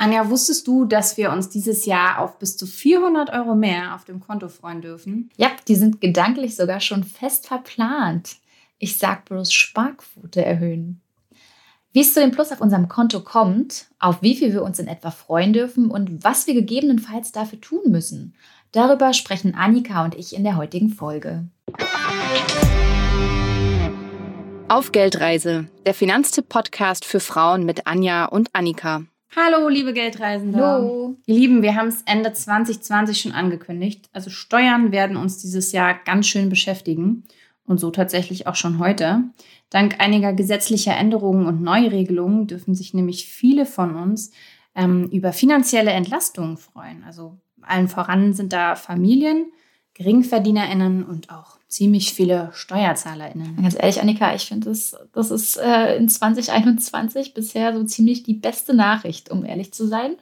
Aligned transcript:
Anja, 0.00 0.30
wusstest 0.30 0.66
du, 0.66 0.86
dass 0.86 1.18
wir 1.18 1.30
uns 1.30 1.50
dieses 1.50 1.84
Jahr 1.84 2.20
auf 2.20 2.38
bis 2.38 2.56
zu 2.56 2.66
400 2.66 3.34
Euro 3.34 3.54
mehr 3.54 3.94
auf 3.94 4.06
dem 4.06 4.18
Konto 4.18 4.48
freuen 4.48 4.80
dürfen? 4.80 5.28
Ja, 5.36 5.50
die 5.68 5.74
sind 5.74 6.00
gedanklich 6.00 6.56
sogar 6.56 6.80
schon 6.80 7.04
fest 7.04 7.48
verplant. 7.48 8.36
Ich 8.78 8.96
sag 8.96 9.26
bloß 9.26 9.52
Sparquote 9.52 10.42
erhöhen. 10.42 11.02
Wie 11.92 12.00
es 12.00 12.14
zu 12.14 12.20
dem 12.20 12.30
Plus 12.30 12.50
auf 12.50 12.62
unserem 12.62 12.88
Konto 12.88 13.20
kommt, 13.20 13.88
auf 13.98 14.22
wie 14.22 14.34
viel 14.34 14.54
wir 14.54 14.62
uns 14.62 14.78
in 14.78 14.86
etwa 14.88 15.10
freuen 15.10 15.52
dürfen 15.52 15.90
und 15.90 16.24
was 16.24 16.46
wir 16.46 16.54
gegebenenfalls 16.54 17.32
dafür 17.32 17.60
tun 17.60 17.82
müssen, 17.90 18.34
darüber 18.72 19.12
sprechen 19.12 19.54
Annika 19.54 20.02
und 20.02 20.14
ich 20.14 20.34
in 20.34 20.44
der 20.44 20.56
heutigen 20.56 20.88
Folge. 20.88 21.44
Auf 24.68 24.92
Geldreise, 24.92 25.66
der 25.84 25.92
Finanztipp-Podcast 25.92 27.04
für 27.04 27.20
Frauen 27.20 27.66
mit 27.66 27.86
Anja 27.86 28.24
und 28.24 28.48
Annika. 28.54 29.02
Hallo, 29.36 29.68
liebe 29.68 29.92
Geldreisende. 29.92 30.58
Hallo. 30.58 31.16
Ihr 31.24 31.34
Lieben, 31.34 31.62
wir 31.62 31.76
haben 31.76 31.86
es 31.86 32.02
Ende 32.02 32.32
2020 32.32 33.20
schon 33.20 33.32
angekündigt. 33.32 34.10
Also 34.12 34.28
Steuern 34.28 34.90
werden 34.90 35.16
uns 35.16 35.38
dieses 35.38 35.70
Jahr 35.70 35.94
ganz 36.04 36.26
schön 36.26 36.48
beschäftigen 36.48 37.22
und 37.64 37.78
so 37.78 37.92
tatsächlich 37.92 38.48
auch 38.48 38.56
schon 38.56 38.80
heute. 38.80 39.22
Dank 39.70 40.00
einiger 40.00 40.32
gesetzlicher 40.32 40.96
Änderungen 40.96 41.46
und 41.46 41.62
Neuregelungen 41.62 42.48
dürfen 42.48 42.74
sich 42.74 42.92
nämlich 42.92 43.26
viele 43.26 43.66
von 43.66 43.94
uns 43.94 44.32
ähm, 44.74 45.08
über 45.12 45.32
finanzielle 45.32 45.92
Entlastungen 45.92 46.56
freuen. 46.56 47.04
Also 47.04 47.38
allen 47.62 47.86
voran 47.86 48.32
sind 48.32 48.52
da 48.52 48.74
Familien, 48.74 49.52
GeringverdienerInnen 49.94 51.04
und 51.04 51.30
auch 51.30 51.59
ziemlich 51.70 52.12
viele 52.12 52.50
SteuerzahlerInnen. 52.52 53.56
Ganz 53.62 53.76
ehrlich, 53.78 54.00
Annika, 54.00 54.34
ich 54.34 54.46
finde, 54.46 54.68
das, 54.68 54.96
das 55.12 55.30
ist 55.30 55.56
äh, 55.56 55.96
in 55.96 56.08
2021 56.08 57.32
bisher 57.32 57.72
so 57.72 57.84
ziemlich 57.84 58.24
die 58.24 58.34
beste 58.34 58.74
Nachricht, 58.74 59.30
um 59.30 59.44
ehrlich 59.44 59.72
zu 59.72 59.86
sein. 59.86 60.16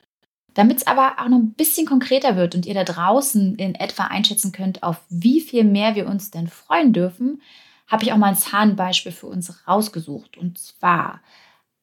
Damit 0.53 0.79
es 0.79 0.87
aber 0.87 1.17
auch 1.19 1.29
noch 1.29 1.39
ein 1.39 1.55
bisschen 1.55 1.87
konkreter 1.87 2.37
wird 2.37 2.55
und 2.55 2.67
ihr 2.67 2.75
da 2.75 2.85
draußen 2.85 3.57
in 3.57 3.75
etwa 3.75 4.05
einschätzen 4.05 4.53
könnt, 4.53 4.83
auf 4.83 5.01
wie 5.09 5.41
viel 5.41 5.65
mehr 5.65 5.95
wir 5.95 6.07
uns 6.07 6.31
denn 6.31 6.49
freuen 6.49 6.93
dürfen, 6.93 7.41
habe 7.87 8.05
ich 8.05 8.13
auch 8.13 8.19
mal 8.19 8.29
ein 8.29 8.37
Zahnbeispiel 8.37 9.13
für 9.13 9.29
uns 9.29 9.67
rausgesucht. 9.67 10.37
Und 10.37 10.59
zwar 10.59 11.21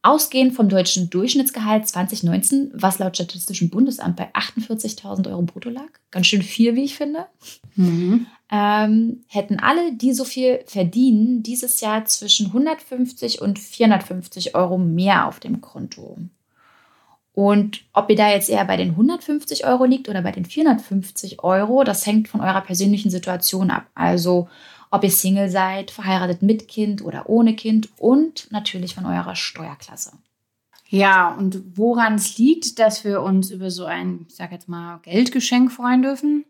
Ausgehend 0.06 0.54
vom 0.54 0.70
deutschen 0.70 1.10
Durchschnittsgehalt 1.10 1.88
2019, 1.88 2.70
was 2.76 3.00
laut 3.00 3.16
Statistischem 3.16 3.72
Bundesamt 3.72 4.16
bei 4.16 4.32
48.000 4.36 5.32
Euro 5.32 5.42
brutto 5.42 5.72
lag, 5.72 5.90
ganz 6.12 6.28
schön 6.28 6.44
viel, 6.44 6.76
wie 6.76 6.84
ich 6.84 6.96
finde, 6.96 7.26
mhm. 7.76 8.28
ähm, 8.52 9.24
hätten 9.28 9.60
alle, 9.60 9.94
die 9.94 10.14
so 10.14 10.24
viel 10.24 10.60
verdienen, 10.68 11.42
dieses 11.42 11.82
Jahr 11.82 12.06
zwischen 12.06 12.46
150 12.46 13.42
und 13.42 13.58
450 13.58 14.54
Euro 14.54 14.78
mehr 14.78 15.28
auf 15.28 15.40
dem 15.40 15.62
Konto. 15.62 16.20
Und 17.34 17.84
ob 17.92 18.08
ihr 18.12 18.16
da 18.16 18.30
jetzt 18.30 18.50
eher 18.50 18.66
bei 18.66 18.78
den 18.78 18.92
150 18.92 19.66
Euro 19.66 19.86
liegt 19.86 20.08
oder 20.08 20.22
bei 20.22 20.32
den 20.32 20.46
450 20.46 21.44
Euro, 21.44 21.84
das 21.84 22.06
hängt 22.06 22.28
von 22.28 22.42
eurer 22.42 22.62
persönlichen 22.62 23.10
Situation 23.10 23.72
ab. 23.72 23.88
Also 23.96 24.50
ob 24.96 25.04
ihr 25.04 25.12
Single 25.12 25.50
seid, 25.50 25.92
verheiratet 25.92 26.42
mit 26.42 26.68
Kind 26.68 27.04
oder 27.04 27.30
ohne 27.30 27.56
Kind 27.56 27.90
und 27.98 28.52
natürlich 28.52 28.96
von 28.96 29.06
eurer 29.06 29.36
Steuerklasse. 29.36 30.14
Ja, 30.88 31.34
und 31.34 31.78
woran 31.78 32.16
es 32.16 32.38
liegt, 32.38 32.80
dass 32.80 33.04
wir 33.04 33.22
uns 33.22 33.52
über 33.52 33.72
so 33.72 33.86
ein, 33.86 34.26
ich 34.30 34.36
sag 34.36 34.52
jetzt 34.52 34.70
mal, 34.70 35.00
Geldgeschenk 35.04 35.72
freuen 35.72 36.02
dürfen? 36.02 36.46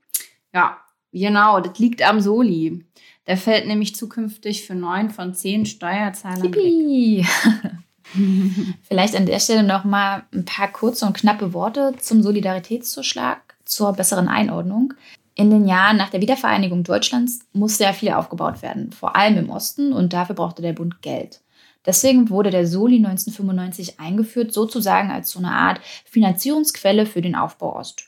Ja, 0.54 0.78
genau, 1.12 1.60
das 1.60 1.80
liegt 1.80 2.02
am 2.08 2.22
Soli. 2.22 2.86
Der 3.28 3.38
fällt 3.38 3.66
nämlich 3.66 3.96
zukünftig 3.96 4.68
für 4.68 4.76
neun 4.76 5.10
von 5.10 5.34
zehn 5.34 5.66
Steuerzahlern 5.66 6.44
Yippie. 6.44 7.26
weg. 7.26 7.72
Vielleicht 8.84 9.16
an 9.16 9.26
der 9.26 9.40
Stelle 9.40 9.64
noch 9.64 9.84
mal 9.84 10.24
ein 10.34 10.46
paar 10.46 10.72
kurze 10.72 11.06
und 11.06 11.18
knappe 11.18 11.54
Worte 11.54 11.96
zum 12.00 12.22
Solidaritätszuschlag 12.22 13.56
zur 13.66 13.94
besseren 13.94 14.28
Einordnung. 14.28 14.94
In 15.38 15.50
den 15.50 15.68
Jahren 15.68 15.98
nach 15.98 16.10
der 16.10 16.22
Wiedervereinigung 16.22 16.84
Deutschlands 16.84 17.40
musste 17.52 17.84
ja 17.84 17.92
viel 17.92 18.12
aufgebaut 18.12 18.62
werden, 18.62 18.94
vor 18.94 19.18
allem 19.18 19.38
im 19.38 19.50
Osten, 19.50 19.92
und 19.92 20.14
dafür 20.14 20.36
brauchte 20.36 20.62
der 20.62 20.72
Bund 20.72 21.02
Geld. 21.02 21.42
Deswegen 21.86 22.30
wurde 22.30 22.50
der 22.50 22.66
Soli 22.66 22.98
1995 22.98 24.00
eingeführt, 24.00 24.54
sozusagen 24.54 25.12
als 25.12 25.30
so 25.30 25.40
eine 25.40 25.52
Art 25.52 25.82
Finanzierungsquelle 26.06 27.06
für 27.06 27.22
den 27.22 27.36
Aufbau 27.36 27.76
Ost. 27.76 28.08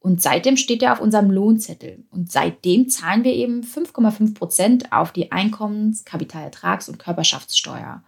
Und 0.00 0.22
seitdem 0.22 0.56
steht 0.56 0.82
er 0.82 0.92
auf 0.92 1.00
unserem 1.00 1.30
Lohnzettel. 1.30 2.04
Und 2.10 2.30
seitdem 2.30 2.88
zahlen 2.88 3.24
wir 3.24 3.32
eben 3.32 3.62
5,5 3.62 4.34
Prozent 4.34 4.92
auf 4.92 5.10
die 5.10 5.32
Einkommens-, 5.32 6.04
Kapitalertrags- 6.04 6.88
und 6.88 6.98
Körperschaftssteuer. 6.98 8.04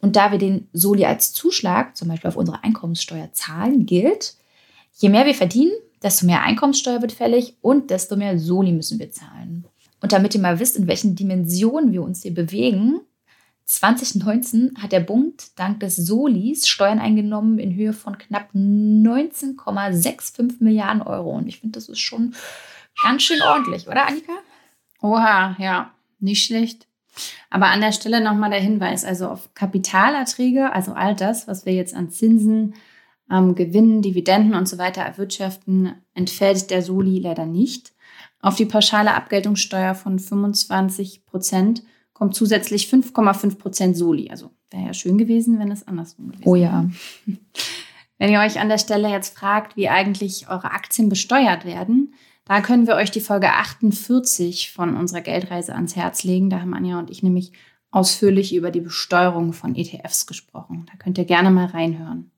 Und 0.00 0.16
da 0.16 0.30
wir 0.30 0.38
den 0.38 0.68
Soli 0.72 1.04
als 1.04 1.32
Zuschlag, 1.32 1.96
zum 1.96 2.08
Beispiel 2.08 2.28
auf 2.28 2.36
unsere 2.36 2.62
Einkommenssteuer, 2.64 3.32
zahlen, 3.32 3.84
gilt, 3.84 4.36
je 4.94 5.08
mehr 5.08 5.26
wir 5.26 5.34
verdienen, 5.34 5.72
desto 6.02 6.26
mehr 6.26 6.42
Einkommenssteuer 6.42 7.02
wird 7.02 7.12
fällig 7.12 7.56
und 7.60 7.90
desto 7.90 8.16
mehr 8.16 8.38
Soli 8.38 8.72
müssen 8.72 8.98
wir 8.98 9.10
zahlen. 9.10 9.66
Und 10.00 10.12
damit 10.12 10.34
ihr 10.34 10.40
mal 10.40 10.58
wisst, 10.58 10.76
in 10.76 10.86
welchen 10.86 11.16
Dimensionen 11.16 11.92
wir 11.92 12.02
uns 12.02 12.22
hier 12.22 12.34
bewegen, 12.34 13.00
2019 13.64 14.76
hat 14.80 14.92
der 14.92 15.00
Bund 15.00 15.58
dank 15.58 15.80
des 15.80 15.96
Solis 15.96 16.68
Steuern 16.68 17.00
eingenommen 17.00 17.58
in 17.58 17.74
Höhe 17.74 17.92
von 17.92 18.16
knapp 18.16 18.50
19,65 18.54 20.58
Milliarden 20.60 21.02
Euro. 21.02 21.30
Und 21.30 21.48
ich 21.48 21.58
finde, 21.58 21.78
das 21.78 21.88
ist 21.88 21.98
schon 21.98 22.34
ganz 23.02 23.24
schön 23.24 23.42
ordentlich, 23.42 23.88
oder 23.88 24.06
Annika? 24.06 24.34
Oha, 25.02 25.56
ja, 25.58 25.90
nicht 26.20 26.44
schlecht. 26.44 26.86
Aber 27.50 27.66
an 27.66 27.80
der 27.80 27.92
Stelle 27.92 28.20
nochmal 28.20 28.50
der 28.50 28.60
Hinweis, 28.60 29.04
also 29.04 29.28
auf 29.28 29.52
Kapitalerträge, 29.54 30.72
also 30.72 30.92
all 30.92 31.16
das, 31.16 31.48
was 31.48 31.66
wir 31.66 31.72
jetzt 31.72 31.94
an 31.94 32.10
Zinsen, 32.10 32.74
ähm, 33.30 33.54
Gewinnen, 33.54 34.02
Dividenden 34.02 34.54
und 34.54 34.68
so 34.68 34.78
weiter 34.78 35.02
erwirtschaften, 35.02 35.92
entfällt 36.14 36.70
der 36.70 36.82
Soli 36.82 37.18
leider 37.18 37.46
nicht. 37.46 37.92
Auf 38.40 38.56
die 38.56 38.66
pauschale 38.66 39.14
Abgeltungssteuer 39.14 39.94
von 39.94 40.18
25 40.18 41.26
Prozent 41.26 41.82
kommt 42.12 42.34
zusätzlich 42.34 42.86
5,5 42.86 43.58
Prozent 43.58 43.96
Soli. 43.96 44.30
Also 44.30 44.50
wäre 44.70 44.86
ja 44.86 44.94
schön 44.94 45.18
gewesen, 45.18 45.58
wenn 45.58 45.70
es 45.70 45.86
andersrum 45.86 46.28
gewesen 46.28 46.44
wäre. 46.44 46.50
Oh 46.50 46.56
ja. 46.56 46.88
Wenn 48.18 48.32
ihr 48.32 48.40
euch 48.40 48.58
an 48.58 48.70
der 48.70 48.78
Stelle 48.78 49.10
jetzt 49.10 49.36
fragt, 49.36 49.76
wie 49.76 49.90
eigentlich 49.90 50.48
eure 50.48 50.70
Aktien 50.70 51.10
besteuert 51.10 51.66
werden, 51.66 52.14
da 52.46 52.62
können 52.62 52.86
wir 52.86 52.94
euch 52.94 53.10
die 53.10 53.20
Folge 53.20 53.52
48 53.52 54.70
von 54.70 54.96
unserer 54.96 55.20
Geldreise 55.20 55.74
ans 55.74 55.96
Herz 55.96 56.24
legen. 56.24 56.48
Da 56.48 56.60
haben 56.60 56.72
Anja 56.72 56.98
und 56.98 57.10
ich 57.10 57.22
nämlich 57.22 57.52
ausführlich 57.90 58.54
über 58.54 58.70
die 58.70 58.80
Besteuerung 58.80 59.52
von 59.52 59.74
ETFs 59.74 60.26
gesprochen. 60.26 60.86
Da 60.90 60.96
könnt 60.96 61.18
ihr 61.18 61.24
gerne 61.24 61.50
mal 61.50 61.66
reinhören. 61.66 62.30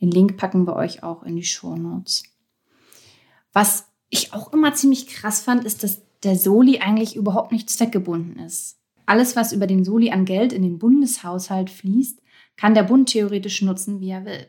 Den 0.00 0.10
Link 0.10 0.36
packen 0.36 0.66
wir 0.66 0.76
euch 0.76 1.02
auch 1.02 1.22
in 1.22 1.36
die 1.36 1.44
Show 1.44 1.76
Notes. 1.76 2.22
Was 3.52 3.86
ich 4.08 4.32
auch 4.32 4.52
immer 4.52 4.74
ziemlich 4.74 5.06
krass 5.06 5.42
fand, 5.42 5.64
ist, 5.64 5.82
dass 5.82 6.02
der 6.22 6.36
Soli 6.36 6.80
eigentlich 6.80 7.16
überhaupt 7.16 7.52
nicht 7.52 7.70
zweckgebunden 7.70 8.38
ist. 8.38 8.78
Alles, 9.06 9.36
was 9.36 9.52
über 9.52 9.66
den 9.66 9.84
Soli 9.84 10.10
an 10.10 10.24
Geld 10.24 10.52
in 10.52 10.62
den 10.62 10.78
Bundeshaushalt 10.78 11.70
fließt, 11.70 12.20
kann 12.56 12.74
der 12.74 12.82
Bund 12.82 13.08
theoretisch 13.08 13.62
nutzen, 13.62 14.00
wie 14.00 14.10
er 14.10 14.24
will. 14.24 14.46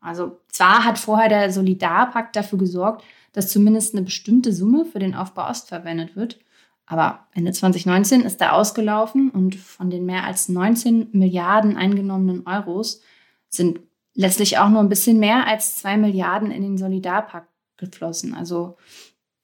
Also 0.00 0.40
zwar 0.48 0.84
hat 0.84 0.98
vorher 0.98 1.28
der 1.28 1.50
Solidarpakt 1.50 2.36
dafür 2.36 2.58
gesorgt, 2.58 3.02
dass 3.32 3.50
zumindest 3.50 3.94
eine 3.94 4.04
bestimmte 4.04 4.52
Summe 4.52 4.84
für 4.84 4.98
den 4.98 5.14
Aufbau 5.14 5.48
Ost 5.48 5.68
verwendet 5.68 6.14
wird, 6.14 6.38
aber 6.86 7.26
Ende 7.32 7.52
2019 7.52 8.22
ist 8.22 8.40
er 8.40 8.54
ausgelaufen 8.54 9.30
und 9.30 9.54
von 9.54 9.90
den 9.90 10.04
mehr 10.04 10.24
als 10.24 10.48
19 10.48 11.08
Milliarden 11.12 11.76
eingenommenen 11.76 12.46
Euros 12.46 13.00
sind 13.48 13.80
letztlich 14.14 14.58
auch 14.58 14.68
nur 14.68 14.80
ein 14.80 14.88
bisschen 14.88 15.18
mehr 15.18 15.46
als 15.46 15.76
zwei 15.76 15.96
Milliarden 15.96 16.50
in 16.50 16.62
den 16.62 16.78
Solidarpakt 16.78 17.48
geflossen. 17.76 18.34
Also 18.34 18.76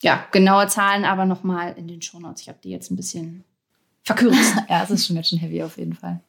ja, 0.03 0.25
genaue 0.32 0.66
Zahlen 0.69 1.04
aber 1.04 1.26
nochmal 1.26 1.75
in 1.76 1.88
den 1.88 2.03
Shownotes. 2.03 2.42
Ich 2.42 2.48
habe 2.48 2.58
die 2.62 2.70
jetzt 2.70 2.91
ein 2.91 2.97
bisschen 2.97 3.44
verkürzt. 4.03 4.54
ja, 4.69 4.82
es 4.82 4.91
ist 4.91 5.06
schon 5.06 5.16
ganz 5.16 5.28
schön 5.28 5.38
heavy 5.38 5.62
auf 5.62 5.76
jeden 5.76 5.94
Fall. 5.94 6.20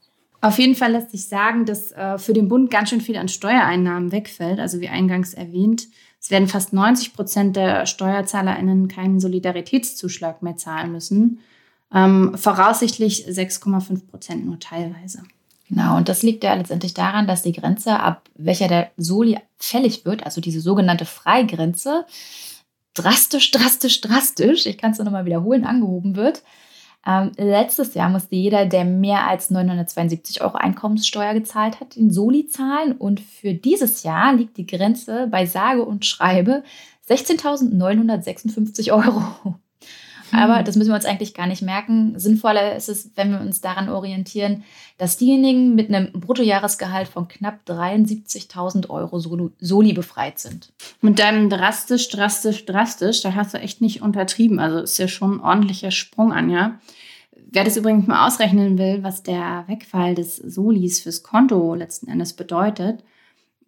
Auf 0.42 0.58
jeden 0.58 0.76
Fall 0.76 0.92
lässt 0.94 1.12
sich 1.12 1.28
sagen, 1.28 1.66
dass 1.66 1.92
äh, 1.92 2.18
für 2.18 2.34
den 2.34 2.48
Bund 2.48 2.72
ganz 2.72 2.90
schön 2.90 3.02
viel 3.02 3.16
an 3.16 3.28
Steuereinnahmen 3.28 4.12
wegfällt. 4.12 4.60
Also 4.60 4.82
wie 4.82 4.90
eingangs 4.90 5.36
erwähnt, 5.36 5.88
es 6.20 6.32
werden 6.32 6.48
fast 6.48 6.74
90 6.74 7.14
Prozent 7.14 7.56
der 7.56 7.86
SteuerzahlerInnen 7.86 8.88
keinen 8.88 9.20
Solidaritätszuschlag 9.20 10.42
mehr 10.42 10.58
zahlen 10.58 10.92
müssen. 10.92 11.40
Ähm, 11.94 12.36
voraussichtlich 12.36 13.28
6,5 13.28 14.08
Prozent 14.08 14.46
nur 14.46 14.60
teilweise. 14.60 15.24
Genau, 15.72 15.96
und 15.96 16.10
das 16.10 16.22
liegt 16.22 16.44
ja 16.44 16.54
letztendlich 16.54 16.94
daran, 16.94 17.28
dass 17.28 17.44
die 17.44 17.54
Grenze, 17.54 17.98
ab 17.98 18.30
welcher 18.36 18.68
der 18.68 18.92
Soli 18.98 19.40
fällig 19.58 20.04
wird, 20.04 20.26
also 20.26 20.42
diese 20.42 20.60
sogenannte 20.60 21.06
Freigrenze, 21.06 22.06
drastisch, 22.94 23.52
drastisch, 23.52 24.02
drastisch, 24.02 24.66
ich 24.66 24.78
kann 24.78 24.92
es 24.92 24.98
nur 24.98 25.06
nochmal 25.06 25.24
wiederholen, 25.26 25.66
angehoben 25.66 26.18
wird. 26.18 26.44
Ähm, 27.08 27.32
letztes 27.38 27.94
Jahr 27.94 28.10
musste 28.10 28.36
jeder, 28.36 28.66
der 28.66 28.84
mehr 28.84 29.28
als 29.28 29.50
972 29.50 30.42
Euro 30.42 30.58
Einkommenssteuer 30.58 31.34
gezahlt 31.34 31.80
hat, 31.80 31.96
den 31.96 32.12
Soli 32.12 32.48
zahlen. 32.48 32.92
Und 32.92 33.22
für 33.22 33.54
dieses 33.54 34.04
Jahr 34.04 34.34
liegt 34.34 34.58
die 34.58 34.68
Grenze 34.68 35.28
bei 35.32 35.46
sage 35.46 35.86
und 35.86 36.06
schreibe 36.06 36.64
16.956 37.08 38.92
Euro. 38.92 39.56
Aber 40.32 40.64
das 40.64 40.76
müssen 40.76 40.90
wir 40.90 40.96
uns 40.96 41.06
eigentlich 41.06 41.34
gar 41.34 41.48
nicht 41.48 41.62
merken. 41.62 42.18
Sinnvoller 42.18 42.76
ist 42.76 42.90
es, 42.90 43.12
wenn 43.16 43.32
wir 43.32 43.42
uns 43.42 43.62
daran 43.62 43.90
orientieren, 43.90 44.64
dass 44.98 45.18
diejenigen 45.18 45.76
mit 45.76 45.90
einem 45.90 46.12
Bruttojahresgehalt 46.14 47.08
von 47.08 47.28
knapp 47.28 47.60
73.000 47.68 48.90
Euro 48.90 49.20
Soli 49.60 49.94
befreit 49.94 50.40
sind. 50.40 50.72
Mit 51.02 51.20
deinem 51.20 51.50
drastisch, 51.50 52.10
drastisch, 52.10 52.66
drastisch, 52.66 53.22
da 53.22 53.36
hast 53.36 53.54
du 53.54 53.60
echt 53.60 53.82
nicht 53.82 54.02
untertrieben. 54.02 54.60
Also 54.60 54.80
ist 54.80 54.98
ja 54.98 55.08
schon 55.08 55.38
ein 55.38 55.42
ordentlicher 55.42 55.92
Sprung, 55.92 56.32
Anja. 56.32 56.80
Wer 57.54 57.66
das 57.66 57.76
übrigens 57.76 58.08
mal 58.08 58.28
ausrechnen 58.28 58.78
will, 58.78 59.04
was 59.04 59.24
der 59.24 59.66
Wegfall 59.68 60.16
des 60.16 60.38
Solis 60.38 61.02
fürs 61.02 61.22
Konto 61.22 61.76
letzten 61.76 62.08
Endes 62.08 62.34
bedeutet, 62.34 63.04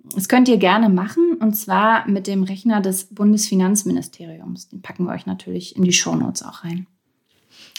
das 0.04 0.28
könnt 0.28 0.50
ihr 0.50 0.58
gerne 0.58 0.90
machen 0.90 1.36
und 1.40 1.54
zwar 1.56 2.08
mit 2.08 2.28
dem 2.28 2.44
Rechner 2.44 2.82
des 2.82 3.06
Bundesfinanzministeriums. 3.06 4.70
Den 4.70 4.82
packen 4.82 5.06
wir 5.06 5.14
euch 5.14 5.26
natürlich 5.26 5.76
in 5.76 5.84
die 5.84 5.94
Shownotes 5.94 6.44
auch 6.44 6.64
rein. 6.64 6.88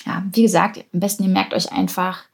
Ja, 0.07 0.25
wie 0.33 0.43
gesagt, 0.43 0.85
am 0.93 1.01
besten 1.01 1.25
ihr 1.25 1.29
merkt 1.29 1.55
euch 1.55 1.73
einfach 1.73 2.25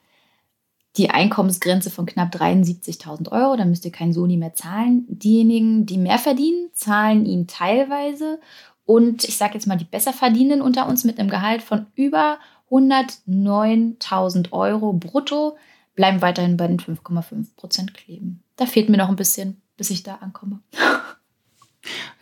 die 0.96 1.10
Einkommensgrenze 1.10 1.90
von 1.90 2.06
knapp 2.06 2.34
73.000 2.34 3.30
Euro. 3.32 3.56
Da 3.56 3.64
müsst 3.64 3.84
ihr 3.84 3.92
kein 3.92 4.12
Soli 4.12 4.36
mehr 4.36 4.54
zahlen. 4.54 5.06
Diejenigen, 5.08 5.86
die 5.86 5.98
mehr 5.98 6.18
verdienen, 6.18 6.70
zahlen 6.72 7.26
ihn 7.26 7.46
teilweise. 7.46 8.40
Und 8.84 9.24
ich 9.24 9.36
sage 9.36 9.54
jetzt 9.54 9.66
mal, 9.66 9.76
die 9.76 9.84
besser 9.84 10.12
verdienen 10.12 10.62
unter 10.62 10.88
uns 10.88 11.04
mit 11.04 11.18
einem 11.18 11.30
Gehalt 11.30 11.62
von 11.62 11.86
über 11.94 12.38
109.000 12.70 14.52
Euro 14.52 14.92
brutto 14.92 15.56
bleiben 15.94 16.22
weiterhin 16.22 16.56
bei 16.56 16.66
den 16.66 16.78
5,5 16.78 17.56
Prozent 17.56 17.94
kleben. 17.94 18.42
Da 18.56 18.66
fehlt 18.66 18.88
mir 18.88 18.96
noch 18.96 19.08
ein 19.08 19.16
bisschen 19.16 19.60
bis 19.80 19.88
ich 19.88 20.02
da 20.02 20.16
ankomme. 20.16 20.60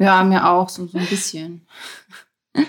Ja, 0.00 0.22
mir 0.22 0.49
auch, 0.49 0.69
so, 0.69 0.87
so 0.87 0.96
ein 0.96 1.06
bisschen. 1.06 1.66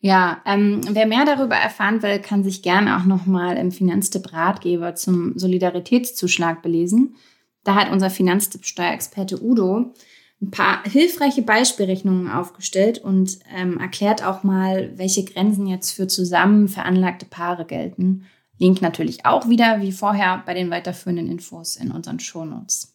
ja, 0.00 0.42
ähm, 0.44 0.82
wer 0.90 1.06
mehr 1.06 1.24
darüber 1.24 1.56
erfahren 1.56 2.02
will, 2.02 2.18
kann 2.18 2.44
sich 2.44 2.60
gerne 2.60 2.98
auch 2.98 3.06
nochmal 3.06 3.56
im 3.56 3.72
Finanztipp 3.72 4.30
Ratgeber 4.30 4.94
zum 4.94 5.38
Solidaritätszuschlag 5.38 6.60
belesen. 6.60 7.16
Da 7.62 7.76
hat 7.76 7.90
unser 7.90 8.10
Finanztipp-Steuerexperte 8.10 9.42
Udo 9.42 9.94
ein 10.42 10.50
paar 10.50 10.84
hilfreiche 10.84 11.40
Beispielrechnungen 11.40 12.30
aufgestellt 12.30 12.98
und 12.98 13.38
ähm, 13.56 13.80
erklärt 13.80 14.22
auch 14.22 14.42
mal, 14.42 14.92
welche 14.98 15.24
Grenzen 15.24 15.66
jetzt 15.66 15.92
für 15.92 16.08
zusammen 16.08 16.68
veranlagte 16.68 17.24
Paare 17.24 17.64
gelten. 17.64 18.26
Link 18.58 18.82
natürlich 18.82 19.24
auch 19.24 19.48
wieder, 19.48 19.80
wie 19.80 19.92
vorher, 19.92 20.42
bei 20.44 20.52
den 20.52 20.68
weiterführenden 20.68 21.26
Infos 21.30 21.76
in 21.76 21.90
unseren 21.90 22.20
Shownotes. 22.20 22.93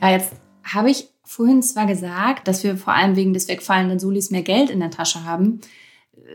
Ja, 0.00 0.10
jetzt 0.10 0.32
habe 0.62 0.90
ich 0.90 1.08
vorhin 1.24 1.62
zwar 1.62 1.86
gesagt, 1.86 2.48
dass 2.48 2.64
wir 2.64 2.76
vor 2.76 2.94
allem 2.94 3.16
wegen 3.16 3.34
des 3.34 3.48
wegfallenden 3.48 3.98
Solis 3.98 4.30
mehr 4.30 4.42
Geld 4.42 4.70
in 4.70 4.80
der 4.80 4.90
Tasche 4.90 5.24
haben. 5.24 5.60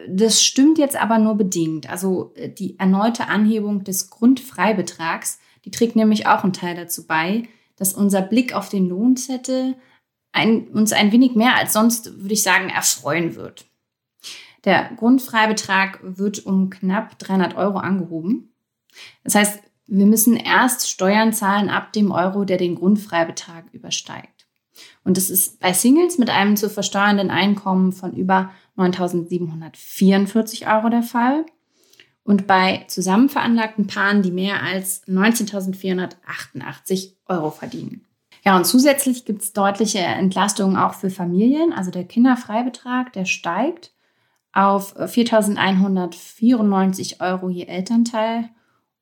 Das 0.08 0.44
stimmt 0.44 0.78
jetzt 0.78 0.96
aber 0.96 1.18
nur 1.18 1.36
bedingt. 1.36 1.90
Also 1.90 2.34
äh, 2.36 2.50
die 2.50 2.78
erneute 2.80 3.28
Anhebung 3.28 3.84
des 3.84 4.10
Grundfreibetrags, 4.10 5.40
die 5.66 5.72
trägt 5.72 5.96
nämlich 5.96 6.28
auch 6.28 6.44
einen 6.44 6.54
Teil 6.54 6.76
dazu 6.76 7.08
bei, 7.08 7.44
dass 7.76 7.94
unser 7.94 8.22
Blick 8.22 8.54
auf 8.54 8.70
den 8.70 8.88
Lohnzettel 8.88 9.76
ein, 10.32 10.68
uns 10.70 10.94
ein 10.94 11.12
wenig 11.12 11.36
mehr 11.36 11.56
als 11.56 11.74
sonst, 11.74 12.22
würde 12.22 12.34
ich 12.34 12.44
sagen, 12.44 12.70
erfreuen 12.70 13.36
wird. 13.36 13.66
Der 14.66 14.92
Grundfreibetrag 14.96 16.00
wird 16.02 16.46
um 16.46 16.70
knapp 16.70 17.20
300 17.20 17.56
Euro 17.56 17.78
angehoben. 17.78 18.54
Das 19.24 19.36
heißt, 19.36 19.60
wir 19.88 20.06
müssen 20.06 20.36
erst 20.36 20.90
Steuern 20.90 21.34
zahlen 21.34 21.70
ab 21.70 21.94
dem 21.94 22.12
Euro, 22.12 22.46
der 22.46 22.58
den 22.58 22.76
Grundfreibetrag 22.76 23.66
übersteigt. 23.74 24.48
Und 25.04 25.18
das 25.18 25.30
ist 25.30 25.60
bei 25.60 25.74
Singles 25.74 26.18
mit 26.18 26.30
einem 26.30 26.56
zu 26.56 26.70
versteuernden 26.70 27.30
Einkommen 27.30 27.92
von 27.92 28.14
über 28.14 28.52
9.744 28.78 30.74
Euro 30.74 30.88
der 30.90 31.04
Fall 31.04 31.46
und 32.24 32.48
bei 32.48 32.86
zusammen 32.88 33.28
veranlagten 33.30 33.88
Paaren, 33.88 34.22
die 34.22 34.32
mehr 34.32 34.64
als 34.64 35.06
19.488 35.08 37.16
Euro 37.28 37.52
verdienen. 37.52 38.06
Ja, 38.46 38.58
und 38.58 38.66
zusätzlich 38.66 39.24
gibt 39.26 39.42
es 39.42 39.54
deutliche 39.54 40.00
Entlastungen 40.00 40.76
auch 40.76 40.96
für 40.96 41.10
Familien. 41.10 41.72
Also 41.74 41.92
der 41.92 42.04
Kinderfreibetrag, 42.06 43.14
der 43.14 43.24
steigt 43.26 43.94
auf 44.52 44.98
4.194 44.98 47.22
Euro 47.22 47.48
je 47.50 47.66
Elternteil 47.66 48.50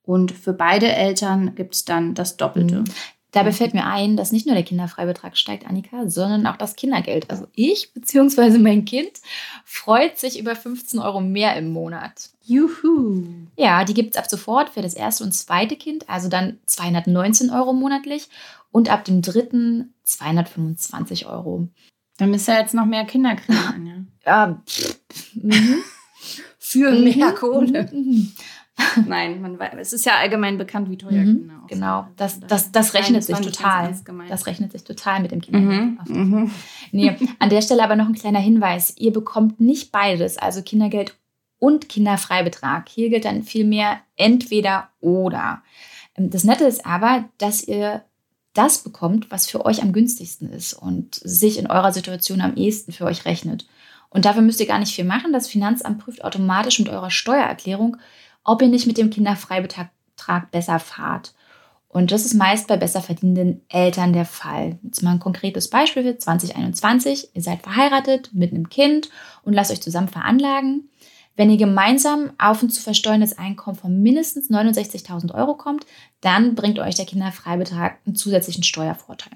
und 0.04 0.32
für 0.32 0.54
beide 0.54 0.92
Eltern 0.92 1.56
gibt 1.56 1.76
es 1.76 1.86
dann 1.86 2.14
das 2.14 2.38
Doppelte. 2.38 2.80
Mhm. 2.80 2.86
Dabei 3.32 3.54
fällt 3.54 3.74
mir 3.74 3.86
ein, 3.86 4.18
dass 4.18 4.34
nicht 4.34 4.46
nur 4.46 4.56
der 4.56 4.66
Kinderfreibetrag 4.66 5.38
steigt, 5.38 5.66
Annika, 5.66 6.10
sondern 6.10 6.46
auch 6.48 6.58
das 6.58 6.76
Kindergeld. 6.76 7.30
Also 7.30 7.48
ich 7.56 7.94
bzw. 7.94 8.58
mein 8.58 8.84
Kind 8.84 9.12
freut 9.64 10.18
sich 10.18 10.38
über 10.38 10.54
15 10.54 11.00
Euro 11.00 11.22
mehr 11.22 11.56
im 11.56 11.72
Monat. 11.72 12.30
Juhu! 12.44 13.24
Ja, 13.56 13.86
die 13.86 13.94
gibt 13.94 14.16
es 14.16 14.18
ab 14.18 14.30
sofort 14.30 14.70
für 14.70 14.82
das 14.82 14.96
erste 14.96 15.24
und 15.24 15.32
zweite 15.32 15.78
Kind, 15.78 16.10
also 16.10 16.28
dann 16.28 16.60
219 16.66 17.52
Euro 17.52 17.72
monatlich 17.72 18.28
und 18.72 18.90
ab 18.90 19.06
dem 19.06 19.22
dritten 19.22 19.94
225 20.04 21.28
Euro. 21.28 21.70
Dann 22.18 22.32
müsst 22.32 22.50
ihr 22.50 22.60
jetzt 22.60 22.74
noch 22.74 22.86
mehr 22.86 23.06
Kinder 23.06 23.36
kriegen. 23.36 24.12
ja. 24.26 24.50
ja. 24.50 24.62
Mhm. 25.36 25.78
für 26.60 26.92
mehr 26.92 27.32
Kohle. 27.32 27.90
Nein, 29.08 29.42
man 29.42 29.60
weiß, 29.60 29.74
es 29.80 29.94
ist 29.94 30.06
ja 30.06 30.18
allgemein 30.18 30.58
bekannt, 30.58 30.90
wie 30.90 30.98
teuer 30.98 31.12
mhm, 31.12 31.38
Kinder 31.38 31.62
Genau, 31.68 32.08
das, 32.18 32.40
das, 32.42 32.72
das 32.72 32.94
rechnet 32.94 33.24
sich 33.24 33.40
total. 33.40 33.96
Das 34.28 34.46
rechnet 34.46 34.72
sich 34.74 34.84
total 34.84 35.22
mit 35.22 35.32
dem 35.32 35.42
Kindergeld. 35.42 36.10
Mhm, 36.10 36.18
mhm. 36.18 36.52
Nee, 36.92 37.16
an 37.40 37.50
der 37.50 37.62
Stelle 37.62 37.84
aber 37.84 37.96
noch 37.96 38.08
ein 38.08 38.14
kleiner 38.14 38.40
Hinweis. 38.40 38.94
Ihr 38.98 39.14
bekommt 39.14 39.62
nicht 39.62 39.92
beides, 39.92 40.38
also 40.38 40.62
Kindergeld 40.62 41.16
und 41.60 41.88
Kinderfreibetrag. 41.88 42.90
Hier 42.90 43.10
gilt 43.10 43.26
dann 43.26 43.44
vielmehr 43.44 44.00
entweder 44.18 44.90
oder. 45.00 45.62
Ähm, 46.18 46.30
das 46.30 46.44
Nette 46.44 46.66
ist 46.66 46.86
aber, 46.86 47.26
dass 47.38 47.64
ihr 47.64 48.04
das 48.54 48.80
bekommt, 48.80 49.32
was 49.32 49.48
für 49.48 49.66
euch 49.66 49.82
am 49.82 49.94
günstigsten 49.94 50.50
ist 50.50 50.74
und 50.74 51.16
sich 51.16 51.58
in 51.58 51.68
eurer 51.68 51.94
Situation 51.94 52.42
am 52.42 52.56
ehesten 52.56 52.92
für 52.92 53.06
euch 53.06 53.26
rechnet. 53.26 53.66
Und 54.10 54.26
dafür 54.26 54.42
müsst 54.42 54.60
ihr 54.60 54.68
gar 54.68 54.80
nicht 54.80 54.94
viel 54.94 55.06
machen. 55.06 55.32
Das 55.32 55.48
Finanzamt 55.48 56.00
prüft 56.00 56.24
automatisch 56.26 56.80
mit 56.80 56.90
eurer 56.90 57.12
Steuererklärung, 57.12 57.96
ob 58.44 58.62
ihr 58.62 58.68
nicht 58.68 58.88
mit 58.88 58.98
dem 58.98 59.10
Kinderfreibetrag 59.10 59.90
besser 60.52 60.80
fahrt. 60.80 61.34
Und 61.88 62.12
das 62.12 62.24
ist 62.24 62.36
meist 62.36 62.68
bei 62.68 62.78
besser 62.78 63.02
verdienenden 63.02 63.62
Eltern 63.68 64.14
der 64.14 64.26
Fall. 64.26 64.80
Jetzt 64.82 65.04
mal 65.04 65.12
ein 65.12 65.20
konkretes 65.20 65.70
Beispiel 65.70 66.04
für 66.04 66.18
2021. 66.18 67.30
Ihr 67.34 67.42
seid 67.42 67.64
verheiratet 67.64 68.30
mit 68.34 68.54
einem 68.54 68.70
Kind 68.70 69.10
und 69.44 69.54
lasst 69.54 69.72
euch 69.72 69.82
zusammen 69.82 70.08
veranlagen. 70.08 70.90
Wenn 71.36 71.50
ihr 71.50 71.58
gemeinsam 71.58 72.32
auf 72.38 72.62
ein 72.62 72.70
zu 72.70 72.82
versteuerndes 72.82 73.38
Einkommen 73.38 73.78
von 73.78 74.02
mindestens 74.02 74.50
69.000 74.50 75.34
Euro 75.34 75.56
kommt, 75.56 75.86
dann 76.22 76.56
bringt 76.56 76.80
euch 76.80 76.96
der 76.96 77.06
Kinderfreibetrag 77.06 77.98
einen 78.06 78.16
zusätzlichen 78.16 78.64
Steuervorteil. 78.64 79.34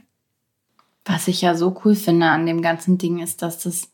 Was 1.03 1.27
ich 1.27 1.41
ja 1.41 1.55
so 1.55 1.79
cool 1.83 1.95
finde 1.95 2.27
an 2.27 2.45
dem 2.45 2.61
ganzen 2.61 2.97
Ding 2.97 3.19
ist, 3.19 3.41
dass 3.41 3.59
das 3.59 3.89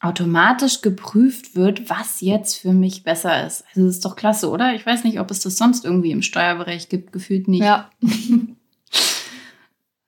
automatisch 0.00 0.82
geprüft 0.82 1.56
wird, 1.56 1.88
was 1.88 2.20
jetzt 2.20 2.56
für 2.56 2.72
mich 2.72 3.04
besser 3.04 3.46
ist. 3.46 3.64
Also 3.68 3.86
das 3.86 3.96
ist 3.96 4.04
doch 4.04 4.16
klasse, 4.16 4.50
oder? 4.50 4.74
Ich 4.74 4.84
weiß 4.84 5.04
nicht, 5.04 5.18
ob 5.18 5.30
es 5.30 5.40
das 5.40 5.56
sonst 5.56 5.84
irgendwie 5.84 6.10
im 6.10 6.22
Steuerbereich 6.22 6.88
gibt, 6.88 7.12
gefühlt 7.12 7.48
nicht. 7.48 7.62
Ja. 7.62 7.90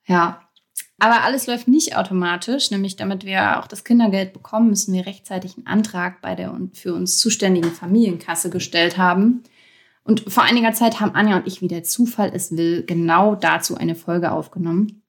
ja. 0.06 0.42
Aber 0.98 1.22
alles 1.22 1.46
läuft 1.46 1.68
nicht 1.68 1.96
automatisch, 1.96 2.70
nämlich 2.70 2.96
damit 2.96 3.24
wir 3.24 3.58
auch 3.58 3.66
das 3.66 3.84
Kindergeld 3.84 4.32
bekommen, 4.32 4.70
müssen 4.70 4.94
wir 4.94 5.06
rechtzeitig 5.06 5.56
einen 5.56 5.66
Antrag 5.66 6.22
bei 6.22 6.34
der 6.34 6.58
für 6.72 6.94
uns 6.94 7.18
zuständigen 7.18 7.70
Familienkasse 7.70 8.48
gestellt 8.48 8.96
haben. 8.96 9.42
Und 10.04 10.32
vor 10.32 10.44
einiger 10.44 10.72
Zeit 10.72 11.00
haben 11.00 11.14
Anja 11.14 11.36
und 11.36 11.46
ich, 11.46 11.60
wie 11.60 11.68
der 11.68 11.82
Zufall 11.82 12.30
es 12.32 12.56
will, 12.56 12.84
genau 12.86 13.34
dazu 13.34 13.76
eine 13.76 13.94
Folge 13.94 14.30
aufgenommen. 14.30 15.02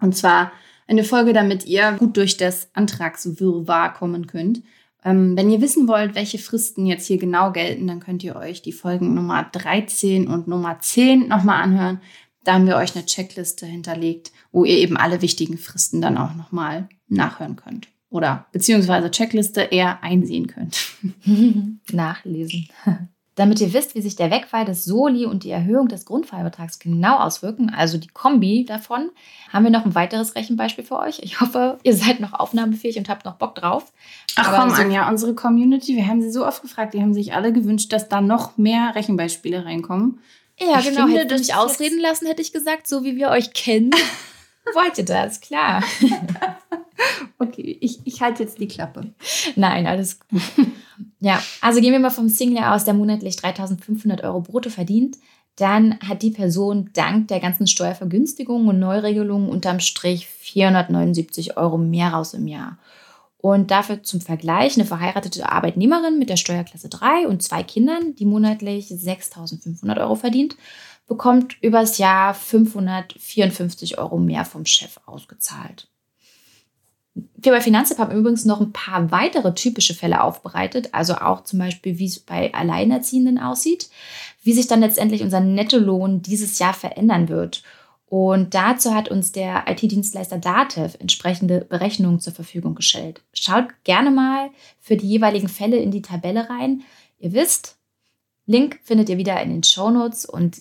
Und 0.00 0.16
zwar 0.16 0.52
eine 0.86 1.04
Folge, 1.04 1.32
damit 1.32 1.66
ihr 1.66 1.92
gut 1.92 2.16
durch 2.16 2.36
das 2.36 2.68
Antragswirrwarr 2.74 3.94
kommen 3.94 4.26
könnt. 4.26 4.62
Ähm, 5.04 5.36
wenn 5.36 5.50
ihr 5.50 5.60
wissen 5.60 5.88
wollt, 5.88 6.14
welche 6.14 6.38
Fristen 6.38 6.86
jetzt 6.86 7.06
hier 7.06 7.18
genau 7.18 7.52
gelten, 7.52 7.86
dann 7.86 8.00
könnt 8.00 8.24
ihr 8.24 8.36
euch 8.36 8.62
die 8.62 8.72
Folgen 8.72 9.14
Nummer 9.14 9.44
13 9.52 10.26
und 10.28 10.48
Nummer 10.48 10.78
10 10.80 11.28
nochmal 11.28 11.62
anhören. 11.62 12.00
Da 12.44 12.54
haben 12.54 12.66
wir 12.66 12.76
euch 12.76 12.94
eine 12.94 13.06
Checkliste 13.06 13.66
hinterlegt, 13.66 14.32
wo 14.52 14.64
ihr 14.64 14.78
eben 14.78 14.96
alle 14.96 15.22
wichtigen 15.22 15.58
Fristen 15.58 16.00
dann 16.00 16.16
auch 16.16 16.34
nochmal 16.34 16.88
nachhören 17.08 17.56
könnt. 17.56 17.88
Oder 18.08 18.46
beziehungsweise 18.52 19.10
Checkliste 19.10 19.62
eher 19.62 20.02
einsehen 20.02 20.46
könnt. 20.46 20.92
Nachlesen. 21.92 22.68
Damit 23.36 23.60
ihr 23.60 23.74
wisst, 23.74 23.94
wie 23.94 24.00
sich 24.00 24.16
der 24.16 24.30
Wegfall 24.30 24.64
des 24.64 24.86
Soli 24.86 25.26
und 25.26 25.44
die 25.44 25.50
Erhöhung 25.50 25.88
des 25.88 26.06
Grundfreibetrags 26.06 26.78
genau 26.78 27.18
auswirken, 27.18 27.70
also 27.70 27.98
die 27.98 28.08
Kombi 28.08 28.64
davon, 28.64 29.10
haben 29.52 29.64
wir 29.64 29.70
noch 29.70 29.84
ein 29.84 29.94
weiteres 29.94 30.34
Rechenbeispiel 30.34 30.84
für 30.84 30.98
euch. 30.98 31.18
Ich 31.20 31.38
hoffe, 31.40 31.78
ihr 31.82 31.94
seid 31.94 32.18
noch 32.18 32.32
aufnahmefähig 32.32 32.96
und 32.96 33.10
habt 33.10 33.26
noch 33.26 33.34
Bock 33.34 33.54
drauf. 33.54 33.92
Ach 34.36 34.48
Aber 34.48 34.58
komm, 34.60 34.70
so 34.70 34.82
Anja, 34.82 35.06
unsere 35.10 35.34
Community, 35.34 35.96
wir 35.96 36.06
haben 36.06 36.22
sie 36.22 36.30
so 36.30 36.46
oft 36.46 36.62
gefragt, 36.62 36.94
die 36.94 37.02
haben 37.02 37.12
sich 37.12 37.34
alle 37.34 37.52
gewünscht, 37.52 37.92
dass 37.92 38.08
da 38.08 38.22
noch 38.22 38.56
mehr 38.56 38.94
Rechenbeispiele 38.94 39.66
reinkommen. 39.66 40.18
Ja, 40.58 40.78
ich 40.78 40.88
genau. 40.88 41.04
Finde, 41.04 41.20
hätte 41.20 41.36
mich 41.36 41.54
ausreden 41.54 42.00
lassen, 42.00 42.26
hätte 42.26 42.40
ich 42.40 42.54
gesagt, 42.54 42.88
so 42.88 43.04
wie 43.04 43.16
wir 43.16 43.28
euch 43.28 43.52
kennen. 43.52 43.90
Wollt 44.74 44.96
ihr 44.96 45.04
das, 45.04 45.42
klar. 45.42 45.84
okay, 47.38 47.76
ich, 47.82 48.00
ich 48.04 48.22
halte 48.22 48.42
jetzt 48.42 48.58
die 48.58 48.66
Klappe. 48.66 49.12
Nein, 49.56 49.86
alles 49.86 50.20
gut. 50.20 50.40
ja, 51.20 51.42
also 51.60 51.80
gehen 51.80 51.92
wir 51.92 51.98
mal 51.98 52.10
vom 52.10 52.28
Single 52.28 52.64
aus, 52.64 52.84
der 52.84 52.94
monatlich 52.94 53.36
3500 53.36 54.22
Euro 54.24 54.40
brutto 54.40 54.70
verdient. 54.70 55.16
Dann 55.56 55.98
hat 56.00 56.20
die 56.20 56.30
Person 56.30 56.90
dank 56.92 57.28
der 57.28 57.40
ganzen 57.40 57.66
Steuervergünstigungen 57.66 58.68
und 58.68 58.78
Neuregelungen 58.78 59.48
unterm 59.48 59.80
Strich 59.80 60.26
479 60.26 61.56
Euro 61.56 61.78
mehr 61.78 62.10
raus 62.10 62.34
im 62.34 62.46
Jahr. 62.46 62.78
Und 63.38 63.70
dafür 63.70 64.02
zum 64.02 64.20
Vergleich 64.20 64.76
eine 64.76 64.84
verheiratete 64.84 65.50
Arbeitnehmerin 65.50 66.18
mit 66.18 66.28
der 66.28 66.36
Steuerklasse 66.36 66.88
3 66.88 67.26
und 67.28 67.42
zwei 67.42 67.62
Kindern, 67.62 68.14
die 68.16 68.26
monatlich 68.26 68.88
6.500 68.88 70.00
Euro 70.00 70.16
verdient, 70.16 70.56
bekommt 71.06 71.56
übers 71.62 71.98
Jahr 71.98 72.34
554 72.34 73.98
Euro 73.98 74.18
mehr 74.18 74.44
vom 74.44 74.66
Chef 74.66 74.98
ausgezahlt. 75.06 75.88
Wir 77.36 77.52
bei 77.52 77.62
Finanztipp 77.62 77.98
haben 77.98 78.16
übrigens 78.16 78.44
noch 78.44 78.60
ein 78.60 78.72
paar 78.72 79.10
weitere 79.10 79.54
typische 79.54 79.94
Fälle 79.94 80.22
aufbereitet, 80.22 80.90
also 80.92 81.14
auch 81.14 81.44
zum 81.44 81.58
Beispiel, 81.58 81.98
wie 81.98 82.06
es 82.06 82.18
bei 82.18 82.52
Alleinerziehenden 82.52 83.38
aussieht, 83.38 83.88
wie 84.42 84.52
sich 84.52 84.66
dann 84.66 84.80
letztendlich 84.80 85.22
unser 85.22 85.40
Nettolohn 85.40 86.20
dieses 86.20 86.58
Jahr 86.58 86.74
verändern 86.74 87.30
wird. 87.30 87.62
Und 88.08 88.54
dazu 88.54 88.94
hat 88.94 89.08
uns 89.08 89.32
der 89.32 89.64
IT-Dienstleister 89.66 90.38
Datev 90.38 90.96
entsprechende 91.00 91.62
Berechnungen 91.62 92.20
zur 92.20 92.34
Verfügung 92.34 92.74
gestellt. 92.74 93.22
Schaut 93.32 93.66
gerne 93.84 94.10
mal 94.10 94.50
für 94.78 94.96
die 94.96 95.08
jeweiligen 95.08 95.48
Fälle 95.48 95.78
in 95.78 95.90
die 95.90 96.02
Tabelle 96.02 96.50
rein. 96.50 96.82
Ihr 97.18 97.32
wisst, 97.32 97.78
Link 98.44 98.78
findet 98.84 99.08
ihr 99.08 99.16
wieder 99.16 99.40
in 99.42 99.50
den 99.50 99.64
Shownotes 99.64 100.26
und 100.26 100.58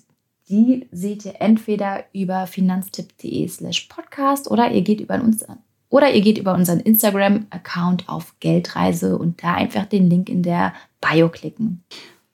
die 0.49 0.87
seht 0.91 1.25
ihr 1.25 1.41
entweder 1.41 2.05
über 2.13 2.47
finanztipp.de 2.47 3.47
slash 3.47 3.81
podcast 3.81 4.49
oder 4.49 4.71
ihr 4.71 4.81
geht 4.81 5.01
über 5.01 5.15
uns 5.21 5.45
oder 5.89 6.13
ihr 6.13 6.21
geht 6.21 6.37
über 6.37 6.53
unseren 6.53 6.79
Instagram-Account 6.79 8.09
auf 8.09 8.35
Geldreise 8.39 9.17
und 9.17 9.43
da 9.43 9.53
einfach 9.53 9.85
den 9.85 10.09
Link 10.09 10.29
in 10.29 10.43
der 10.43 10.73
Bio 11.01 11.29
klicken. 11.29 11.83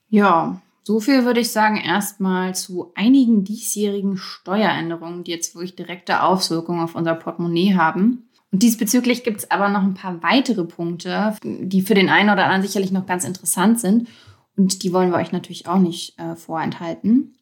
Ja, 0.08 0.60
so 0.84 0.98
viel 0.98 1.24
würde 1.24 1.40
ich 1.40 1.52
sagen 1.52 1.76
erstmal 1.76 2.54
zu 2.54 2.90
einigen 2.94 3.44
diesjährigen 3.44 4.16
Steueränderungen, 4.16 5.22
die 5.22 5.30
jetzt 5.30 5.54
wirklich 5.54 5.76
direkte 5.76 6.22
Auswirkungen 6.22 6.80
auf 6.80 6.96
unser 6.96 7.14
Portemonnaie 7.14 7.74
haben. 7.74 8.28
Und 8.50 8.62
diesbezüglich 8.62 9.22
gibt 9.22 9.38
es 9.38 9.50
aber 9.50 9.68
noch 9.68 9.82
ein 9.82 9.94
paar 9.94 10.22
weitere 10.22 10.64
Punkte, 10.64 11.36
die 11.42 11.82
für 11.82 11.94
den 11.94 12.08
einen 12.08 12.30
oder 12.30 12.44
anderen 12.44 12.62
sicherlich 12.62 12.90
noch 12.90 13.06
ganz 13.06 13.24
interessant 13.24 13.80
sind. 13.80 14.08
Und 14.56 14.82
die 14.82 14.92
wollen 14.92 15.10
wir 15.10 15.16
euch 15.16 15.32
natürlich 15.32 15.66
auch 15.66 15.78
nicht 15.78 16.18
äh, 16.18 16.36
vorenthalten. 16.36 17.34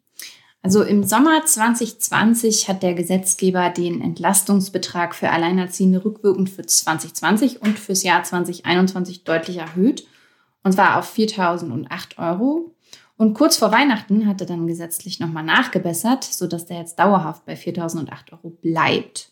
Also 0.63 0.83
im 0.83 1.05
Sommer 1.05 1.45
2020 1.45 2.69
hat 2.69 2.83
der 2.83 2.95
Gesetzgeber 2.95 3.71
den 3.71 4.03
Entlastungsbetrag 4.03 5.15
für 5.15 5.31
Alleinerziehende 5.31 6.05
rückwirkend 6.05 6.51
für 6.51 6.67
2020 6.67 7.63
und 7.63 7.79
fürs 7.79 8.03
Jahr 8.03 8.23
2021 8.23 9.25
deutlich 9.25 9.57
erhöht. 9.57 10.07
Und 10.63 10.73
zwar 10.73 10.99
auf 10.99 11.17
4.008 11.17 12.19
Euro. 12.19 12.75
Und 13.17 13.35
kurz 13.35 13.57
vor 13.57 13.73
Weihnachten 13.73 14.27
hat 14.27 14.41
er 14.43 14.47
dann 14.47 14.67
gesetzlich 14.67 15.19
nochmal 15.19 15.45
nachgebessert, 15.45 16.25
sodass 16.25 16.67
der 16.67 16.79
jetzt 16.79 16.99
dauerhaft 16.99 17.47
bei 17.47 17.55
4.008 17.55 18.33
Euro 18.33 18.51
bleibt. 18.51 19.31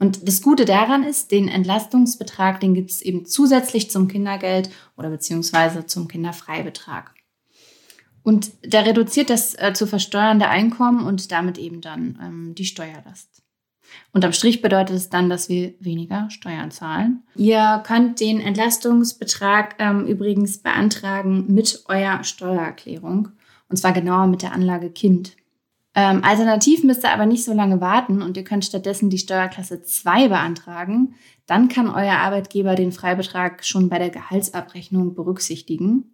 Und 0.00 0.26
das 0.26 0.42
Gute 0.42 0.64
daran 0.64 1.02
ist, 1.02 1.30
den 1.30 1.48
Entlastungsbetrag, 1.48 2.60
den 2.60 2.74
gibt 2.74 2.90
es 2.90 3.02
eben 3.02 3.26
zusätzlich 3.26 3.90
zum 3.90 4.06
Kindergeld 4.06 4.70
oder 4.96 5.10
beziehungsweise 5.10 5.86
zum 5.86 6.06
Kinderfreibetrag. 6.06 7.14
Und 8.28 8.50
der 8.62 8.84
reduziert 8.84 9.30
das 9.30 9.54
äh, 9.54 9.72
zu 9.72 9.86
versteuernde 9.86 10.50
Einkommen 10.50 11.06
und 11.06 11.32
damit 11.32 11.56
eben 11.56 11.80
dann 11.80 12.18
ähm, 12.22 12.54
die 12.54 12.66
Steuerlast. 12.66 13.42
Unterm 14.12 14.34
Strich 14.34 14.60
bedeutet 14.60 14.96
es 14.96 15.08
dann, 15.08 15.30
dass 15.30 15.48
wir 15.48 15.72
weniger 15.80 16.28
Steuern 16.28 16.70
zahlen. 16.70 17.22
Ihr 17.36 17.82
könnt 17.86 18.20
den 18.20 18.38
Entlastungsbetrag 18.38 19.76
ähm, 19.78 20.04
übrigens 20.04 20.58
beantragen 20.58 21.46
mit 21.48 21.84
eurer 21.88 22.22
Steuererklärung. 22.22 23.30
Und 23.70 23.78
zwar 23.78 23.92
genauer 23.92 24.26
mit 24.26 24.42
der 24.42 24.52
Anlage 24.52 24.90
Kind. 24.90 25.34
Ähm, 25.94 26.22
alternativ 26.22 26.84
müsst 26.84 27.04
ihr 27.04 27.12
aber 27.14 27.24
nicht 27.24 27.46
so 27.46 27.54
lange 27.54 27.80
warten 27.80 28.20
und 28.20 28.36
ihr 28.36 28.44
könnt 28.44 28.66
stattdessen 28.66 29.08
die 29.08 29.16
Steuerklasse 29.16 29.80
2 29.80 30.28
beantragen. 30.28 31.14
Dann 31.46 31.70
kann 31.70 31.88
euer 31.88 32.18
Arbeitgeber 32.18 32.74
den 32.74 32.92
Freibetrag 32.92 33.64
schon 33.64 33.88
bei 33.88 33.98
der 33.98 34.10
Gehaltsabrechnung 34.10 35.14
berücksichtigen. 35.14 36.12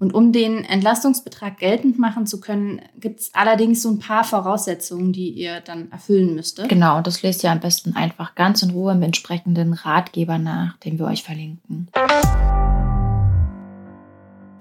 Und 0.00 0.14
um 0.14 0.30
den 0.30 0.64
Entlastungsbetrag 0.64 1.58
geltend 1.58 1.98
machen 1.98 2.24
zu 2.24 2.38
können, 2.40 2.80
gibt 3.00 3.18
es 3.18 3.34
allerdings 3.34 3.82
so 3.82 3.90
ein 3.90 3.98
paar 3.98 4.22
Voraussetzungen, 4.22 5.12
die 5.12 5.30
ihr 5.30 5.60
dann 5.60 5.90
erfüllen 5.90 6.36
müsstet. 6.36 6.68
Genau, 6.68 7.00
das 7.00 7.22
lest 7.22 7.42
ihr 7.42 7.50
am 7.50 7.58
besten 7.58 7.96
einfach 7.96 8.36
ganz 8.36 8.62
in 8.62 8.70
Ruhe 8.70 8.92
im 8.92 9.02
entsprechenden 9.02 9.72
Ratgeber 9.72 10.38
nach, 10.38 10.76
den 10.78 11.00
wir 11.00 11.06
euch 11.06 11.24
verlinken. 11.24 11.88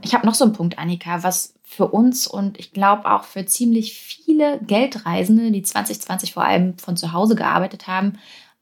Ich 0.02 0.16
habe 0.16 0.26
noch 0.26 0.34
so 0.34 0.46
einen 0.46 0.54
Punkt, 0.54 0.80
Annika, 0.80 1.22
was 1.22 1.54
für 1.64 1.88
uns 1.88 2.26
und 2.26 2.58
ich 2.58 2.72
glaube 2.72 3.12
auch 3.12 3.24
für 3.24 3.46
ziemlich 3.46 3.94
viele 3.94 4.60
Geldreisende, 4.62 5.52
die 5.52 5.62
2020 5.62 6.34
vor 6.34 6.46
allem 6.46 6.80
von 6.80 6.98
zu 6.98 7.14
Hause 7.14 7.36
gearbeitet 7.36 7.86
haben, 7.86 8.14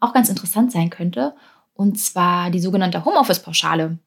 auch 0.01 0.11
ganz 0.11 0.27
interessant 0.27 0.73
sein 0.73 0.89
könnte. 0.89 1.35
Und 1.73 1.99
zwar 1.99 2.49
die 2.49 2.59
sogenannte 2.59 3.05
Homeoffice-Pauschale. 3.05 3.97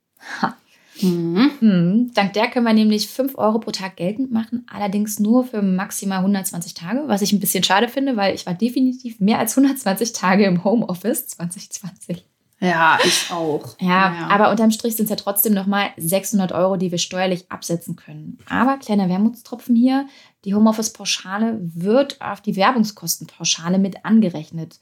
Mhm. 1.03 1.51
Mhm. 1.61 2.11
Dank 2.15 2.33
der 2.33 2.49
können 2.49 2.67
wir 2.67 2.73
nämlich 2.73 3.09
5 3.09 3.37
Euro 3.39 3.59
pro 3.59 3.71
Tag 3.71 3.97
geltend 3.97 4.31
machen, 4.31 4.67
allerdings 4.73 5.19
nur 5.19 5.45
für 5.45 5.63
maximal 5.63 6.19
120 6.19 6.75
Tage, 6.75 7.05
was 7.07 7.23
ich 7.23 7.33
ein 7.33 7.41
bisschen 7.41 7.65
schade 7.65 7.89
finde, 7.89 8.17
weil 8.17 8.35
ich 8.35 8.47
war 8.47 8.55
definitiv 8.55 9.21
mehr 9.21 9.39
als 9.39 9.57
120 9.57 10.13
Tage 10.13 10.45
im 10.45 10.65
Homeoffice 10.65 11.29
2020. 11.29 12.25
Ja, 12.61 12.99
ich 13.05 13.31
auch. 13.31 13.77
Ja, 13.81 14.13
ja, 14.13 14.27
aber 14.29 14.51
unterm 14.51 14.73
Strich 14.73 14.97
sind 14.97 15.05
es 15.05 15.11
ja 15.11 15.17
trotzdem 15.17 15.55
nochmal 15.55 15.91
600 15.97 16.51
Euro, 16.51 16.77
die 16.77 16.91
wir 16.91 16.99
steuerlich 16.99 17.51
absetzen 17.53 17.95
können. 17.95 18.39
Aber 18.49 18.79
kleiner 18.79 19.09
Wermutstropfen 19.09 19.77
hier, 19.77 20.09
die 20.45 20.55
Homeoffice-Pauschale 20.55 21.61
wird 21.61 22.21
auf 22.21 22.41
die 22.41 22.57
Werbungskostenpauschale 22.57 23.79
mit 23.79 24.05
angerechnet. 24.05 24.81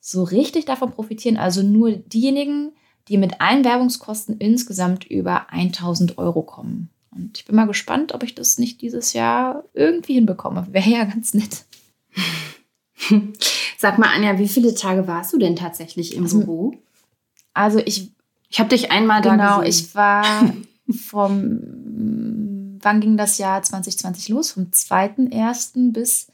So 0.00 0.24
richtig 0.24 0.64
davon 0.64 0.90
profitieren 0.90 1.36
also 1.36 1.62
nur 1.62 1.92
diejenigen, 1.92 2.72
die 3.08 3.18
mit 3.18 3.40
allen 3.40 3.64
Werbungskosten 3.64 4.38
insgesamt 4.38 5.04
über 5.04 5.50
1000 5.50 6.18
Euro 6.18 6.42
kommen. 6.42 6.90
Und 7.10 7.38
ich 7.38 7.44
bin 7.44 7.56
mal 7.56 7.66
gespannt, 7.66 8.12
ob 8.14 8.22
ich 8.22 8.34
das 8.34 8.58
nicht 8.58 8.80
dieses 8.80 9.12
Jahr 9.12 9.64
irgendwie 9.72 10.14
hinbekomme. 10.14 10.66
Wäre 10.70 10.88
ja 10.88 11.04
ganz 11.04 11.34
nett. 11.34 11.64
Sag 13.78 13.98
mal, 13.98 14.08
Anja, 14.14 14.38
wie 14.38 14.48
viele 14.48 14.74
Tage 14.74 15.06
warst 15.06 15.32
du 15.32 15.38
denn 15.38 15.56
tatsächlich 15.56 16.14
im 16.14 16.24
also, 16.24 16.40
Büro? 16.40 16.74
Also 17.52 17.78
ich. 17.78 18.10
Ich 18.48 18.60
habe 18.60 18.68
dich 18.68 18.92
einmal 18.92 19.20
da 19.20 19.32
Genau, 19.32 19.62
ich 19.62 19.94
war 19.94 20.24
vom. 20.90 22.78
Wann 22.80 23.00
ging 23.00 23.16
das 23.16 23.38
Jahr 23.38 23.62
2020 23.62 24.28
los? 24.28 24.52
Vom 24.52 24.64
2.1. 24.64 25.92
bis 25.92 26.28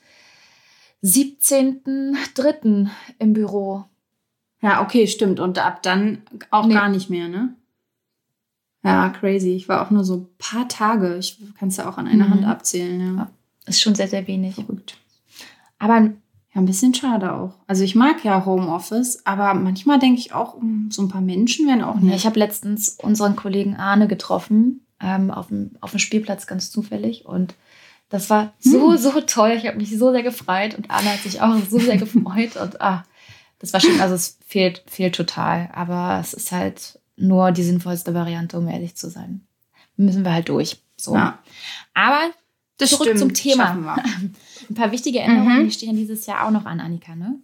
17.3. 1.03 2.89
im 3.19 3.33
Büro. 3.33 3.85
Ja, 4.63 4.83
okay, 4.83 5.07
stimmt. 5.07 5.41
Und 5.41 5.59
ab 5.59 5.83
dann 5.83 6.23
auch 6.51 6.67
nee. 6.67 6.75
gar 6.75 6.89
nicht 6.89 7.11
mehr, 7.11 7.29
ne? 7.29 7.55
Ja, 8.83 9.11
crazy. 9.11 9.55
Ich 9.55 9.69
war 9.69 9.83
auch 9.83 9.91
nur 9.91 10.05
so 10.05 10.17
ein 10.17 10.29
paar 10.39 10.69
Tage. 10.69 11.17
Ich 11.19 11.39
kann 11.59 11.69
es 11.69 11.77
ja 11.77 11.89
auch 11.89 11.99
an 11.99 12.07
einer 12.07 12.27
mhm. 12.27 12.31
Hand 12.31 12.47
abzählen, 12.47 13.01
ja. 13.01 13.23
ja. 13.23 13.31
Ist 13.67 13.83
schon 13.83 13.95
sehr, 13.95 14.09
sehr 14.09 14.27
wenig. 14.27 14.55
Verrückt. 14.55 14.97
Aber 15.79 16.11
ja, 16.53 16.61
ein 16.61 16.67
bisschen 16.67 16.95
schade 16.95 17.33
auch. 17.33 17.55
Also 17.67 17.85
ich 17.85 17.95
mag 17.95 18.25
ja 18.25 18.45
Homeoffice, 18.45 19.25
aber 19.25 19.55
manchmal 19.55 19.99
denke 19.99 20.19
ich 20.19 20.35
auch, 20.35 20.57
so 20.89 21.03
ein 21.03 21.09
paar 21.09 21.21
Menschen 21.21 21.69
wären 21.69 21.83
auch 21.83 21.97
nicht. 21.97 22.11
Ja, 22.11 22.17
ich 22.17 22.27
habe 22.27 22.39
letztens 22.39 22.97
unseren 23.01 23.37
Kollegen 23.37 23.77
Arne 23.77 24.09
getroffen, 24.09 24.85
ähm, 25.01 25.31
auf, 25.31 25.49
dem, 25.49 25.73
auf 25.81 25.91
dem 25.91 26.01
Spielplatz 26.01 26.47
ganz 26.47 26.71
zufällig. 26.71 27.25
Und 27.27 27.55
das 28.09 28.31
war 28.31 28.53
so, 28.59 28.93
hm. 28.93 28.99
so 28.99 29.21
toll. 29.21 29.53
Ich 29.57 29.67
habe 29.67 29.77
mich 29.77 29.97
so 29.97 30.11
sehr 30.11 30.25
gefreut 30.25 30.75
und 30.77 30.91
Arne 30.91 31.13
hat 31.13 31.21
sich 31.21 31.41
auch 31.41 31.57
so 31.69 31.79
sehr 31.79 31.99
gefreut. 31.99 32.57
Und 32.61 32.81
ah, 32.81 33.05
das 33.61 33.73
war 33.73 33.81
schön, 33.81 34.01
also 34.01 34.15
es 34.15 34.39
fehlt, 34.47 34.83
fehlt 34.87 35.15
total. 35.15 35.69
Aber 35.73 36.19
es 36.21 36.35
ist 36.35 36.51
halt 36.51 36.99
nur 37.17 37.53
die 37.53 37.63
sinnvollste 37.63 38.15
Variante, 38.15 38.59
um 38.59 38.67
ehrlich 38.67 38.97
zu 38.97 39.09
sein. 39.09 39.47
Müssen 39.97 40.25
wir 40.25 40.33
halt 40.33 40.49
durch. 40.49 40.83
So. 40.97 41.15
Ja. 41.15 41.39
Aber 41.95 42.31
das 42.79 42.91
zurück 42.91 43.09
stimmt, 43.09 43.21
zum 43.21 43.35
Thema. 43.35 43.73
Ein 44.71 44.75
paar 44.75 44.93
wichtige 44.93 45.21
Änderungen, 45.21 45.61
mhm. 45.61 45.65
die 45.67 45.73
stehen 45.73 45.97
dieses 45.97 46.25
Jahr 46.27 46.47
auch 46.47 46.51
noch 46.51 46.65
an, 46.65 46.81
Annika, 46.81 47.15
ne? 47.15 47.39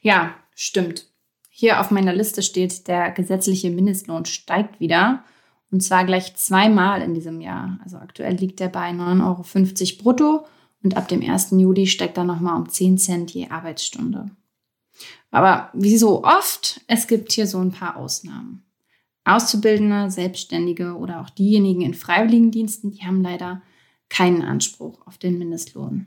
Ja, 0.00 0.34
stimmt. 0.54 1.06
Hier 1.48 1.80
auf 1.80 1.90
meiner 1.90 2.14
Liste 2.14 2.42
steht, 2.42 2.86
der 2.86 3.10
gesetzliche 3.10 3.70
Mindestlohn 3.70 4.24
steigt 4.24 4.80
wieder. 4.80 5.24
Und 5.72 5.82
zwar 5.82 6.04
gleich 6.04 6.34
zweimal 6.36 7.02
in 7.02 7.14
diesem 7.14 7.40
Jahr. 7.40 7.78
Also 7.82 7.98
aktuell 7.98 8.34
liegt 8.34 8.60
er 8.60 8.68
bei 8.68 8.90
9,50 8.90 9.24
Euro 9.24 10.02
brutto 10.02 10.46
und 10.82 10.96
ab 10.96 11.08
dem 11.08 11.22
1. 11.22 11.52
Juli 11.52 11.86
steigt 11.86 12.16
er 12.16 12.24
nochmal 12.24 12.60
um 12.60 12.68
10 12.68 12.98
Cent 12.98 13.30
je 13.32 13.48
Arbeitsstunde. 13.48 14.30
Aber 15.30 15.70
wie 15.74 15.96
so 15.96 16.24
oft, 16.24 16.80
es 16.86 17.06
gibt 17.06 17.32
hier 17.32 17.46
so 17.46 17.58
ein 17.58 17.72
paar 17.72 17.96
Ausnahmen. 17.96 18.64
Auszubildende, 19.24 20.10
Selbstständige 20.10 20.96
oder 20.96 21.20
auch 21.20 21.30
diejenigen 21.30 21.82
in 21.82 21.94
Freiwilligendiensten, 21.94 22.90
die 22.90 23.04
haben 23.04 23.22
leider 23.22 23.62
keinen 24.08 24.42
Anspruch 24.42 25.06
auf 25.06 25.18
den 25.18 25.38
Mindestlohn. 25.38 26.06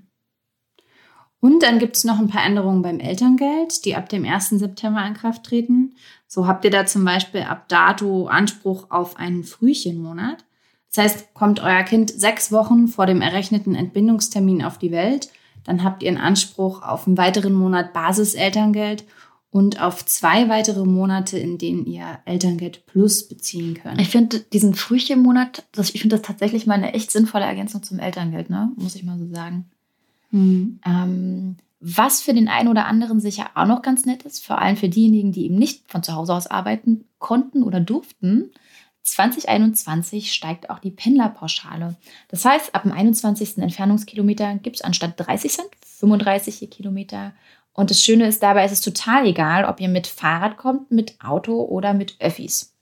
Und 1.39 1.61
dann 1.61 1.77
gibt 1.77 1.97
es 1.97 2.05
noch 2.05 2.19
ein 2.19 2.29
paar 2.29 2.45
Änderungen 2.45 2.81
beim 2.81 2.99
Elterngeld, 2.99 3.83
die 3.85 3.95
ab 3.95 4.07
dem 4.07 4.25
1. 4.25 4.51
September 4.51 5.05
in 5.05 5.13
Kraft 5.13 5.43
treten. 5.43 5.95
So 6.25 6.47
habt 6.47 6.63
ihr 6.63 6.71
da 6.71 6.85
zum 6.85 7.03
Beispiel 7.03 7.41
ab 7.41 7.67
dato 7.67 8.27
Anspruch 8.27 8.89
auf 8.89 9.17
einen 9.17 9.43
Frühchenmonat. 9.43 10.45
Das 10.93 11.05
heißt, 11.05 11.33
kommt 11.33 11.59
euer 11.59 11.83
Kind 11.83 12.11
sechs 12.11 12.51
Wochen 12.51 12.87
vor 12.87 13.05
dem 13.05 13.21
errechneten 13.21 13.75
Entbindungstermin 13.75 14.63
auf 14.63 14.77
die 14.77 14.91
Welt, 14.91 15.29
dann 15.63 15.83
habt 15.83 16.03
ihr 16.03 16.09
einen 16.09 16.17
Anspruch 16.17 16.81
auf 16.81 17.07
einen 17.07 17.17
weiteren 17.17 17.53
Monat 17.53 17.93
Basiselterngeld 17.93 19.05
und 19.49 19.81
auf 19.81 20.03
zwei 20.05 20.49
weitere 20.49 20.83
Monate, 20.83 21.37
in 21.37 21.57
denen 21.57 21.85
ihr 21.85 22.05
Elterngeld 22.25 22.85
Plus 22.85 23.27
beziehen 23.27 23.75
könnt. 23.75 24.01
Ich 24.01 24.09
finde 24.09 24.39
diesen 24.39 24.73
Frühchenmonat, 24.73 25.63
ich 25.77 26.01
finde 26.01 26.17
das 26.17 26.25
tatsächlich 26.25 26.65
mal 26.65 26.73
eine 26.73 26.93
echt 26.93 27.11
sinnvolle 27.11 27.45
Ergänzung 27.45 27.83
zum 27.83 27.99
Elterngeld, 27.99 28.49
ne? 28.49 28.71
muss 28.75 28.95
ich 28.95 29.03
mal 29.03 29.17
so 29.17 29.27
sagen. 29.27 29.65
Mhm. 30.31 30.79
Ähm, 30.85 31.55
was 31.79 32.21
für 32.21 32.33
den 32.33 32.47
einen 32.47 32.69
oder 32.69 32.87
anderen 32.87 33.19
sicher 33.19 33.51
auch 33.55 33.67
noch 33.67 33.81
ganz 33.81 34.05
nett 34.05 34.23
ist, 34.23 34.43
vor 34.43 34.59
allem 34.59 34.77
für 34.77 34.89
diejenigen, 34.89 35.31
die 35.31 35.45
eben 35.45 35.55
nicht 35.55 35.83
von 35.91 36.01
zu 36.01 36.13
Hause 36.13 36.33
aus 36.33 36.47
arbeiten 36.47 37.05
konnten 37.19 37.61
oder 37.61 37.79
durften. 37.79 38.51
2021 39.03 40.33
steigt 40.33 40.69
auch 40.69 40.79
die 40.79 40.91
Pendlerpauschale. 40.91 41.95
Das 42.29 42.45
heißt, 42.45 42.73
ab 42.73 42.83
dem 42.83 42.91
21. 42.91 43.57
Entfernungskilometer 43.57 44.55
gibt 44.55 44.77
es 44.77 44.81
anstatt 44.81 45.13
30 45.17 45.51
Cent 45.51 45.69
35 45.99 46.69
Kilometer. 46.69 47.33
Und 47.73 47.89
das 47.89 48.03
Schöne 48.03 48.27
ist 48.27 48.43
dabei, 48.43 48.65
ist 48.65 48.71
es 48.71 48.81
total 48.81 49.25
egal, 49.25 49.65
ob 49.65 49.79
ihr 49.79 49.89
mit 49.89 50.07
Fahrrad 50.07 50.57
kommt, 50.57 50.91
mit 50.91 51.15
Auto 51.21 51.63
oder 51.63 51.93
mit 51.93 52.15
Öffis. 52.19 52.73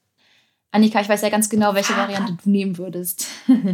Annika, 0.71 1.01
ich 1.01 1.09
weiß 1.09 1.21
ja 1.21 1.29
ganz 1.29 1.49
genau, 1.49 1.73
welche 1.73 1.93
Fahrrad. 1.93 2.09
Variante 2.09 2.43
du 2.43 2.49
nehmen 2.49 2.77
würdest. 2.77 3.27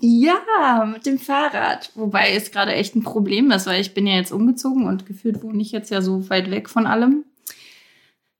Ja, 0.00 0.84
mit 0.92 1.06
dem 1.06 1.18
Fahrrad. 1.18 1.90
Wobei 1.96 2.32
es 2.32 2.52
gerade 2.52 2.72
echt 2.72 2.94
ein 2.94 3.02
Problem 3.02 3.50
ist, 3.50 3.66
weil 3.66 3.80
ich 3.80 3.94
bin 3.94 4.06
ja 4.06 4.14
jetzt 4.14 4.30
umgezogen 4.30 4.86
und 4.86 5.06
gefühlt 5.06 5.42
wohne 5.42 5.60
ich 5.60 5.72
jetzt 5.72 5.90
ja 5.90 6.02
so 6.02 6.30
weit 6.30 6.50
weg 6.52 6.68
von 6.70 6.86
allem. 6.86 7.24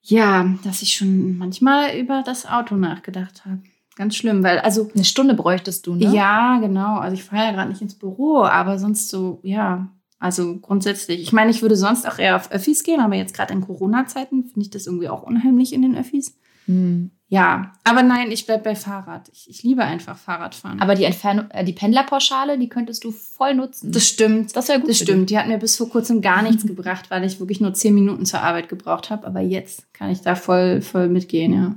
Ja, 0.02 0.47
dass 0.64 0.83
ich 0.83 0.95
schon 0.95 1.37
manchmal 1.37 1.97
über 1.97 2.23
das 2.25 2.47
Auto 2.47 2.76
nachgedacht 2.76 3.45
habe. 3.45 3.62
Ganz 3.97 4.14
schlimm, 4.14 4.45
weil 4.45 4.61
also 4.61 4.88
eine 4.95 5.05
Stunde 5.05 5.35
bräuchtest 5.35 5.87
du, 5.87 5.97
ne? 5.97 6.14
Ja, 6.14 6.59
genau. 6.61 6.99
Also 6.99 7.14
ich 7.14 7.25
fahre 7.25 7.47
ja 7.47 7.50
gerade 7.52 7.71
nicht 7.71 7.83
ins 7.83 7.97
Büro, 7.97 8.45
aber 8.45 8.78
sonst 8.78 9.09
so, 9.09 9.40
ja. 9.43 9.88
Also 10.21 10.59
grundsätzlich. 10.59 11.21
Ich 11.21 11.33
meine, 11.33 11.50
ich 11.50 11.62
würde 11.62 11.76
sonst 11.76 12.07
auch 12.07 12.19
eher 12.19 12.37
auf 12.37 12.50
Öffis 12.50 12.85
gehen, 12.85 13.00
aber 13.00 13.14
jetzt 13.17 13.35
gerade 13.35 13.52
in 13.52 13.61
Corona-Zeiten 13.61 14.45
finde 14.45 14.61
ich 14.61 14.71
das 14.71 14.87
irgendwie 14.87 15.09
auch 15.09 15.23
unheimlich 15.23 15.73
in 15.73 15.83
den 15.83 15.97
Öffis. 15.97 16.38
Hm. 16.68 17.10
Ja, 17.30 17.72
aber 17.84 18.02
nein, 18.02 18.30
ich 18.30 18.46
bleibe 18.46 18.64
bei 18.64 18.75
Fahrrad. 18.75 19.28
Ich, 19.32 19.50
ich, 19.50 19.62
liebe 19.62 19.82
einfach 19.82 20.16
Fahrradfahren. 20.16 20.80
Aber 20.80 20.94
die 20.94 21.04
Entfernung, 21.04 21.50
äh, 21.50 21.62
die 21.62 21.75
Pendlerpauschale, 21.75 22.58
die 22.58 22.70
könntest 22.70 23.04
du 23.04 23.10
voll 23.10 23.54
nutzen. 23.54 23.92
Das 23.92 24.06
stimmt. 24.06 24.56
Das 24.56 24.68
wäre 24.68 24.80
gut. 24.80 24.88
Das 24.88 24.98
stimmt. 24.98 25.28
Die 25.28 25.38
hat 25.38 25.46
mir 25.46 25.58
bis 25.58 25.76
vor 25.76 25.90
kurzem 25.90 26.22
gar 26.22 26.40
nichts 26.42 26.66
gebracht, 26.66 27.10
weil 27.10 27.25
ich 27.25 27.38
wirklich 27.38 27.60
nur 27.60 27.75
zehn 27.75 27.94
Minuten 27.94 28.25
zur 28.25 28.40
Arbeit 28.40 28.70
gebraucht 28.70 29.10
habe. 29.10 29.26
Aber 29.26 29.40
jetzt 29.40 29.92
kann 29.92 30.10
ich 30.10 30.22
da 30.22 30.37
voll, 30.37 30.80
voll 30.80 31.08
mitgehen, 31.08 31.52
ja. 31.52 31.75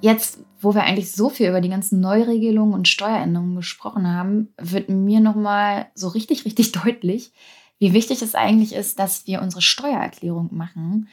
Jetzt, 0.00 0.38
wo 0.60 0.74
wir 0.74 0.84
eigentlich 0.84 1.10
so 1.10 1.28
viel 1.28 1.48
über 1.48 1.60
die 1.60 1.70
ganzen 1.70 1.98
Neuregelungen 1.98 2.74
und 2.74 2.86
Steueränderungen 2.86 3.56
gesprochen 3.56 4.06
haben, 4.06 4.54
wird 4.60 4.88
mir 4.90 5.18
nochmal 5.18 5.86
so 5.96 6.06
richtig, 6.06 6.44
richtig 6.44 6.70
deutlich, 6.84 7.32
wie 7.78 7.92
wichtig 7.92 8.22
es 8.22 8.34
eigentlich 8.34 8.74
ist, 8.74 8.98
dass 8.98 9.26
wir 9.26 9.40
unsere 9.42 9.62
Steuererklärung 9.62 10.48
machen 10.52 11.08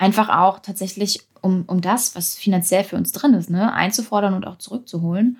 einfach 0.00 0.30
auch 0.30 0.60
tatsächlich, 0.60 1.20
um, 1.42 1.64
um 1.66 1.82
das, 1.82 2.16
was 2.16 2.34
finanziell 2.34 2.84
für 2.84 2.96
uns 2.96 3.12
drin 3.12 3.34
ist, 3.34 3.50
ne, 3.50 3.72
einzufordern 3.72 4.34
und 4.34 4.46
auch 4.46 4.56
zurückzuholen. 4.56 5.38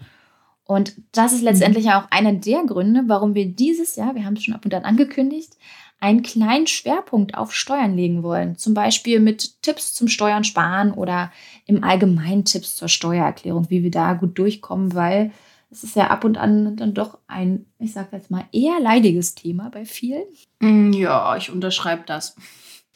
Und 0.65 0.95
das 1.13 1.33
ist 1.33 1.43
letztendlich 1.43 1.87
mhm. 1.87 1.93
auch 1.93 2.11
einer 2.11 2.35
der 2.35 2.63
Gründe, 2.65 3.05
warum 3.07 3.35
wir 3.35 3.47
dieses 3.47 3.97
Jahr, 3.97 4.15
wir 4.15 4.25
haben 4.25 4.37
es 4.37 4.45
schon 4.45 4.55
ab 4.55 4.65
und 4.65 4.75
an 4.75 4.85
angekündigt, 4.85 5.57
einen 5.99 6.23
kleinen 6.23 6.67
Schwerpunkt 6.67 7.35
auf 7.35 7.55
Steuern 7.55 7.97
legen 7.97 8.23
wollen. 8.23 8.57
Zum 8.57 8.75
Beispiel 8.75 9.19
mit 9.19 9.63
Tipps 9.63 9.95
zum 9.95 10.09
Steuern 10.09 10.45
sparen 10.45 10.93
oder 10.93 11.33
im 11.67 11.83
Allgemeinen 11.83 12.45
Tipps 12.45 12.77
zur 12.77 12.89
Steuererklärung, 12.89 13.69
wie 13.69 13.83
wir 13.83 13.91
da 13.91 14.13
gut 14.13 14.39
durchkommen, 14.39 14.95
weil 14.95 15.33
es 15.71 15.85
ist 15.85 15.97
ja 15.97 16.09
ab 16.09 16.25
und 16.25 16.37
an 16.37 16.77
dann 16.77 16.95
doch 16.95 17.19
ein, 17.27 17.67
ich 17.79 17.93
sage 17.93 18.09
jetzt 18.13 18.31
mal, 18.31 18.45
eher 18.53 18.81
leidiges 18.81 19.35
Thema 19.35 19.71
bei 19.71 19.85
vielen. 19.85 20.25
Mm, 20.59 20.93
ja, 20.93 21.37
ich 21.37 21.51
unterschreibe 21.51 22.03
das. 22.07 22.35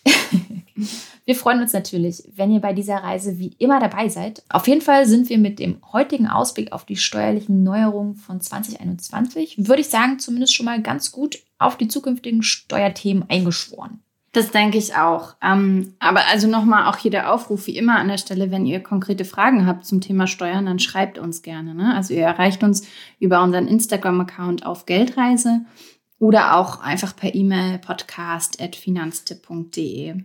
wir 1.25 1.35
freuen 1.35 1.61
uns 1.61 1.73
natürlich, 1.73 2.25
wenn 2.35 2.51
ihr 2.51 2.61
bei 2.61 2.73
dieser 2.73 2.97
Reise 2.97 3.39
wie 3.39 3.55
immer 3.59 3.81
dabei 3.81 4.09
seid. 4.09 4.43
Auf 4.49 4.67
jeden 4.67 4.81
Fall 4.81 5.07
sind 5.07 5.29
wir 5.29 5.39
mit 5.39 5.59
dem 5.59 5.81
heutigen 5.93 6.27
Ausblick 6.27 6.73
auf 6.73 6.85
die 6.85 6.97
steuerlichen 6.97 7.63
Neuerungen 7.63 8.17
von 8.17 8.41
2021, 8.41 9.69
würde 9.69 9.81
ich 9.81 9.89
sagen, 9.89 10.19
zumindest 10.19 10.55
schon 10.55 10.67
mal 10.67 10.83
ganz 10.83 11.13
gut 11.13 11.39
auf 11.59 11.77
die 11.77 11.89
zukünftigen 11.89 12.43
Steuerthemen 12.43 13.25
eingeschworen. 13.31 14.04
Das 14.35 14.51
denke 14.51 14.77
ich 14.79 14.97
auch. 14.97 15.37
Ähm, 15.41 15.95
aber 16.01 16.27
also 16.27 16.49
nochmal 16.49 16.89
auch 16.89 16.97
hier 16.97 17.13
der 17.13 17.33
Aufruf, 17.33 17.69
wie 17.69 17.77
immer 17.77 17.99
an 17.99 18.09
der 18.09 18.19
Stelle, 18.19 18.51
wenn 18.51 18.67
ihr 18.67 18.83
konkrete 18.83 19.25
Fragen 19.25 19.65
habt 19.65 19.87
zum 19.87 20.01
Thema 20.01 20.27
Steuern, 20.27 20.67
dann 20.67 20.81
schreibt 20.81 21.19
uns 21.19 21.43
gerne. 21.43 21.73
Ne? 21.73 21.95
Also 21.95 22.15
ihr 22.15 22.25
erreicht 22.25 22.65
uns 22.65 22.85
über 23.21 23.45
unseren 23.45 23.69
Instagram-Account 23.69 24.67
auf 24.67 24.87
Geldreise 24.87 25.61
oder 26.19 26.57
auch 26.57 26.81
einfach 26.81 27.15
per 27.15 27.33
E-Mail 27.33 27.79
podcast.finanztipp.de. 27.79 30.25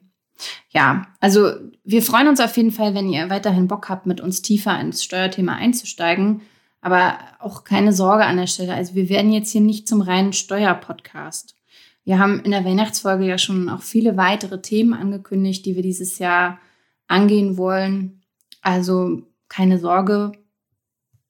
Ja, 0.72 1.04
also 1.20 1.52
wir 1.84 2.02
freuen 2.02 2.30
uns 2.30 2.40
auf 2.40 2.58
jeden 2.58 2.72
Fall, 2.72 2.96
wenn 2.96 3.10
ihr 3.10 3.30
weiterhin 3.30 3.68
Bock 3.68 3.90
habt, 3.90 4.08
mit 4.08 4.22
uns 4.22 4.42
tiefer 4.42 4.80
ins 4.80 5.04
Steuerthema 5.04 5.54
einzusteigen. 5.54 6.42
Aber 6.82 7.20
auch 7.38 7.64
keine 7.64 7.94
Sorge 7.94 8.26
an 8.26 8.38
der 8.38 8.48
Stelle. 8.48 8.74
Also 8.74 8.96
wir 8.96 9.08
werden 9.10 9.32
jetzt 9.32 9.52
hier 9.52 9.62
nicht 9.62 9.88
zum 9.88 10.02
reinen 10.02 10.34
Steuerpodcast. 10.34 11.59
Wir 12.10 12.18
haben 12.18 12.40
in 12.40 12.50
der 12.50 12.66
Weihnachtsfolge 12.66 13.24
ja 13.24 13.38
schon 13.38 13.70
auch 13.70 13.84
viele 13.84 14.18
weitere 14.18 14.60
Themen 14.64 14.96
angekündigt, 14.96 15.64
die 15.68 15.76
wir 15.76 15.84
dieses 15.84 16.18
Jahr 16.18 16.58
angehen 17.08 17.56
wollen. 17.56 18.24
Also 18.64 19.22
keine 19.48 19.78
Sorge, 19.78 20.32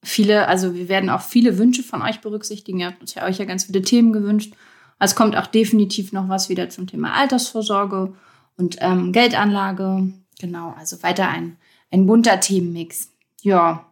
viele, 0.02 0.48
also 0.48 0.76
wir 0.76 0.88
werden 0.88 1.10
auch 1.10 1.20
viele 1.20 1.58
Wünsche 1.58 1.84
von 1.84 2.02
euch 2.02 2.22
berücksichtigen. 2.22 2.80
Ihr 2.80 2.86
habt 2.86 3.02
uns 3.02 3.14
ja 3.14 3.26
euch 3.26 3.40
ja 3.40 3.44
ganz 3.44 3.66
viele 3.66 3.82
Themen 3.82 4.14
gewünscht. 4.14 4.54
Es 5.00 5.16
kommt 5.16 5.36
auch 5.36 5.48
definitiv 5.48 6.14
noch 6.14 6.30
was 6.30 6.48
wieder 6.48 6.70
zum 6.70 6.88
Thema 6.88 7.12
Altersvorsorge 7.14 8.14
und 8.56 8.78
ähm, 8.80 9.12
Geldanlage. 9.12 10.14
Genau, 10.40 10.74
also 10.78 11.04
weiter 11.04 11.28
ein, 11.28 11.58
ein 11.92 12.06
bunter 12.06 12.40
Themenmix. 12.40 13.12
Ja. 13.42 13.86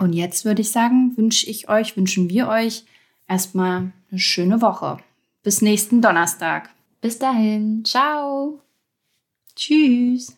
Und 0.00 0.14
jetzt 0.14 0.44
würde 0.44 0.62
ich 0.62 0.72
sagen, 0.72 1.16
wünsche 1.16 1.48
ich 1.48 1.68
euch, 1.68 1.96
wünschen 1.96 2.28
wir 2.28 2.48
euch 2.48 2.86
erstmal 3.28 3.92
eine 4.10 4.18
schöne 4.18 4.60
Woche. 4.60 4.98
Bis 5.42 5.60
nächsten 5.62 6.00
Donnerstag. 6.00 6.70
Bis 7.00 7.18
dahin. 7.18 7.84
Ciao. 7.84 8.60
Tschüss. 9.56 10.36